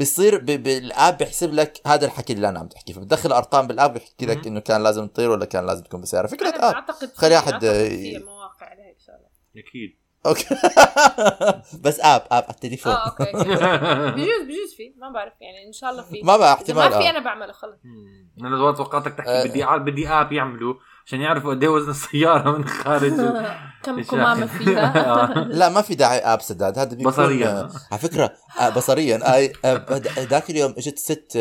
[0.00, 2.92] آه، بصير ب- بال app بيحسب لك هذا الحكي اللي أنا عم تحكيه.
[2.94, 6.26] فبتدخل أرقام بال app بيحكي لك إنه كان لازم تطير ولا كان لازم تكون بسيارة.
[6.26, 9.30] فكرة app بعتقد خلي في- أحد، أعتقد آه، في مواقع على هيك شغلة.
[9.56, 10.00] أكيد.
[10.26, 10.44] okay.
[11.84, 12.92] بس app app على التليفون.
[12.92, 13.32] آه okay
[14.16, 16.20] بجوز بجوز في ما بعرف يعني إن شاء الله في.
[16.22, 17.10] ما بقى احتمال ما في آه.
[17.10, 17.78] أنا بعمله خلص.
[18.40, 19.44] أنا توقعتك تحكي آه.
[19.44, 20.74] بدي بدي app يعملوا
[21.06, 23.12] عشان يعرفوا قد إيه وزن السيارة من خارج
[23.82, 24.16] كم الشاحن.
[24.16, 25.34] قمامه فيها آه.
[25.44, 27.48] لا ما في داعي app سداد هذا بيكون بصرياً.
[27.48, 29.52] آه، على فكرة آه، بصريا أي
[30.18, 31.38] ذاك اليوم إجت ست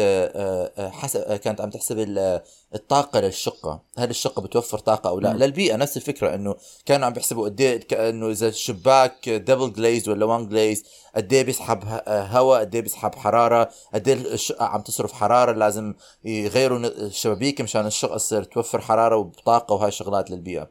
[0.79, 2.41] حسب كانت عم تحسب ال-
[2.75, 5.37] الطاقة للشقة هل الشقة بتوفر طاقة أو لا مم.
[5.39, 10.09] للبيئة نفس الفكرة أنه كانوا عم بيحسبوا قد إيه ك- إنه إذا الشباك double glaze
[10.09, 10.84] ولا one glaze
[11.15, 15.93] قد إيه بيسحب هواء قد إيه بيسحب حرارة قد إيه الشقه عم تصرف حرارة لازم
[16.25, 20.67] يغيروا الشبابيك مشان الشقة تصير توفر حرارة وطاقه وهاي الشغلات للبيئة.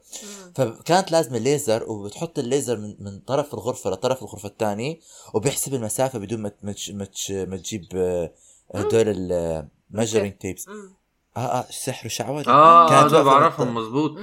[0.54, 5.00] فكانت لازمة ليزر وبتحط الليزر من, من طرف الغرفة لطرف الغرفة الثاني
[5.34, 8.32] وبيحسب المسافة بدون ما ما تش- ما تش- ما تجيب آه،
[8.74, 9.04] هدول
[9.92, 10.94] ال measuring tapes مم.
[11.36, 12.50] آه آه سحر وشعوذة.
[12.50, 14.18] آه كانت هذول بعرفهم مزبوط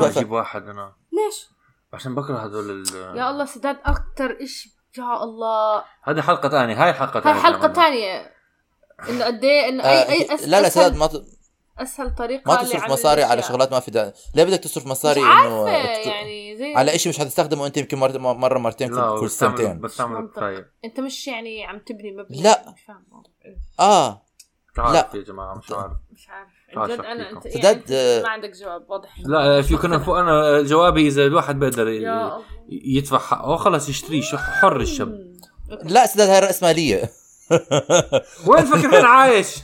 [0.00, 0.92] واقفة- أجيب واحد أنا.
[1.12, 1.46] ليش؟
[1.92, 3.16] عشان بكره هذول ال...
[3.18, 5.84] يا الله سداد أكثر إشي يا الله.
[6.04, 8.32] هذه حلقة ثانية هاي حلقه هاي ثانية حلقة ثانية.
[9.08, 11.08] إنه قد إيه إنه أي أي آه أس لا لا سداد ما
[11.78, 13.42] أسهل طريقة ما تصرف مصاري على.
[13.42, 14.12] شغلات ما في داعي.
[14.34, 18.18] ليه بدك تصرف مصاري مش إنه يعني زي على شيء مش حتستخدمه أنت يمكن مره
[18.18, 19.80] مرة مرتين لا كل, كل سنتين.
[19.80, 20.36] منطق.
[20.36, 22.64] كفايه أنت مش يعني عم تبني مبنى لا.
[22.74, 23.04] مش فاهم.
[23.80, 24.22] آه.
[24.76, 25.92] تعرف يا جماعة مش عارف.
[26.12, 26.50] مش عارف.
[26.90, 27.30] جد أنا.
[27.30, 29.14] أنت سداد، يعني أنت آه، ما عندك جواب واضح.
[29.24, 32.42] لا في كنا فوق أنا جوابي إذا الواحد بيقدر ي- يا الله.
[32.68, 35.32] يدفع حقه خلص يشتريه شو حر الشاب.
[35.84, 37.10] لا سداد هاي رأسمالية.
[38.46, 39.56] وين فكر عايش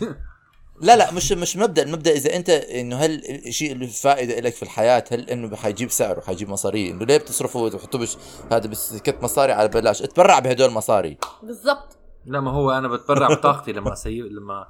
[0.80, 4.62] لا لا مش مش مبدأ المبدأ إذا أنت إنه هل الشيء اللي فائدة لك في
[4.62, 8.16] الحياة هل إنه حيجيب سعره حيجيب مصاري؟ إنه ليه بتصرفوا وتحطوا بش
[8.52, 11.96] هذا بس كت مصاري على بلاش؟ اتبرع بهدول المصاري بالضبط.
[12.26, 14.66] لا ما هو أنا بتبرع بطاقتي لما أسيب لما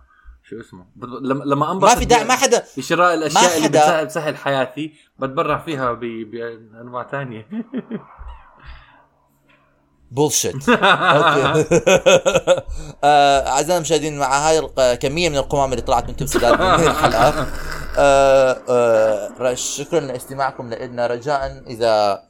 [0.48, 4.04] شو اسمه؟ لما لما ما انبسط في داعي ما حدا بشراء الأشياء اللي حدا- بتسهل,
[4.04, 7.48] بتسهل حياتي بتبرع فيها ب- بأنواع ثانية
[10.10, 11.64] bullshit okay
[13.04, 17.46] آه، اعزائنا المشاهدين مع هاي الكميه من القمم اللي طلعت من تم سداد من الحلقة.
[17.98, 22.22] آه، آه، شكرا لاستماعكم لنا رجاء إذا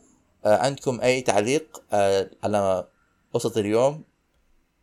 [0.45, 2.85] آه، عندكم أي تعليق آه، على
[3.35, 4.05] قصه اليوم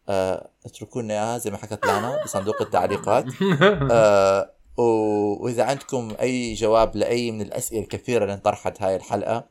[0.09, 3.25] آه، اتركوا لنا إياها زي ما حكت لانا بصندوق التعليقات.
[3.91, 9.43] آه، وإذا عندكم أي جواب لأي من الأسئلة الكثيرة اللي انطرحت هاي الحلقة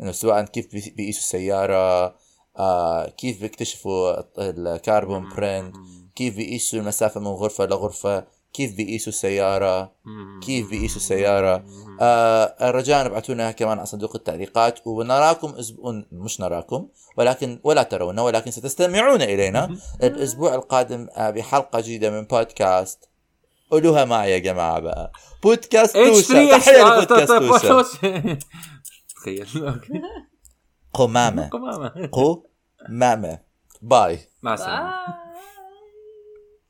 [0.00, 2.14] إنه سواء كيف بي- بيقيسوا السيارة
[2.58, 5.76] آه كيف بيكتشفوا ال carbon print
[6.16, 9.92] كيف بيقيسوا المسافة من غرفة لغرفة؟ كيف بيقيسوا السيارة؟
[10.42, 11.64] كيف بيقيسوا السيارة؟
[12.00, 18.50] آه رجاء ابعثونا كمان على صندوق التعليقات ونراكم أسبوع مش نراكم ولكن ولا ترونا ولكن
[18.50, 23.08] ستستمعون إلينا الأسبوع القادم آه بحلقة جديدة من بودكاست.
[23.70, 25.12] قولوها معي يا جماعة بقى.
[25.42, 27.82] بودكاست توشا 3 تحية لبودكاست توشا
[29.16, 29.46] تخيل.
[30.96, 33.38] قمامه قمامه قمامه
[33.82, 35.25] باي مع السلامه آه.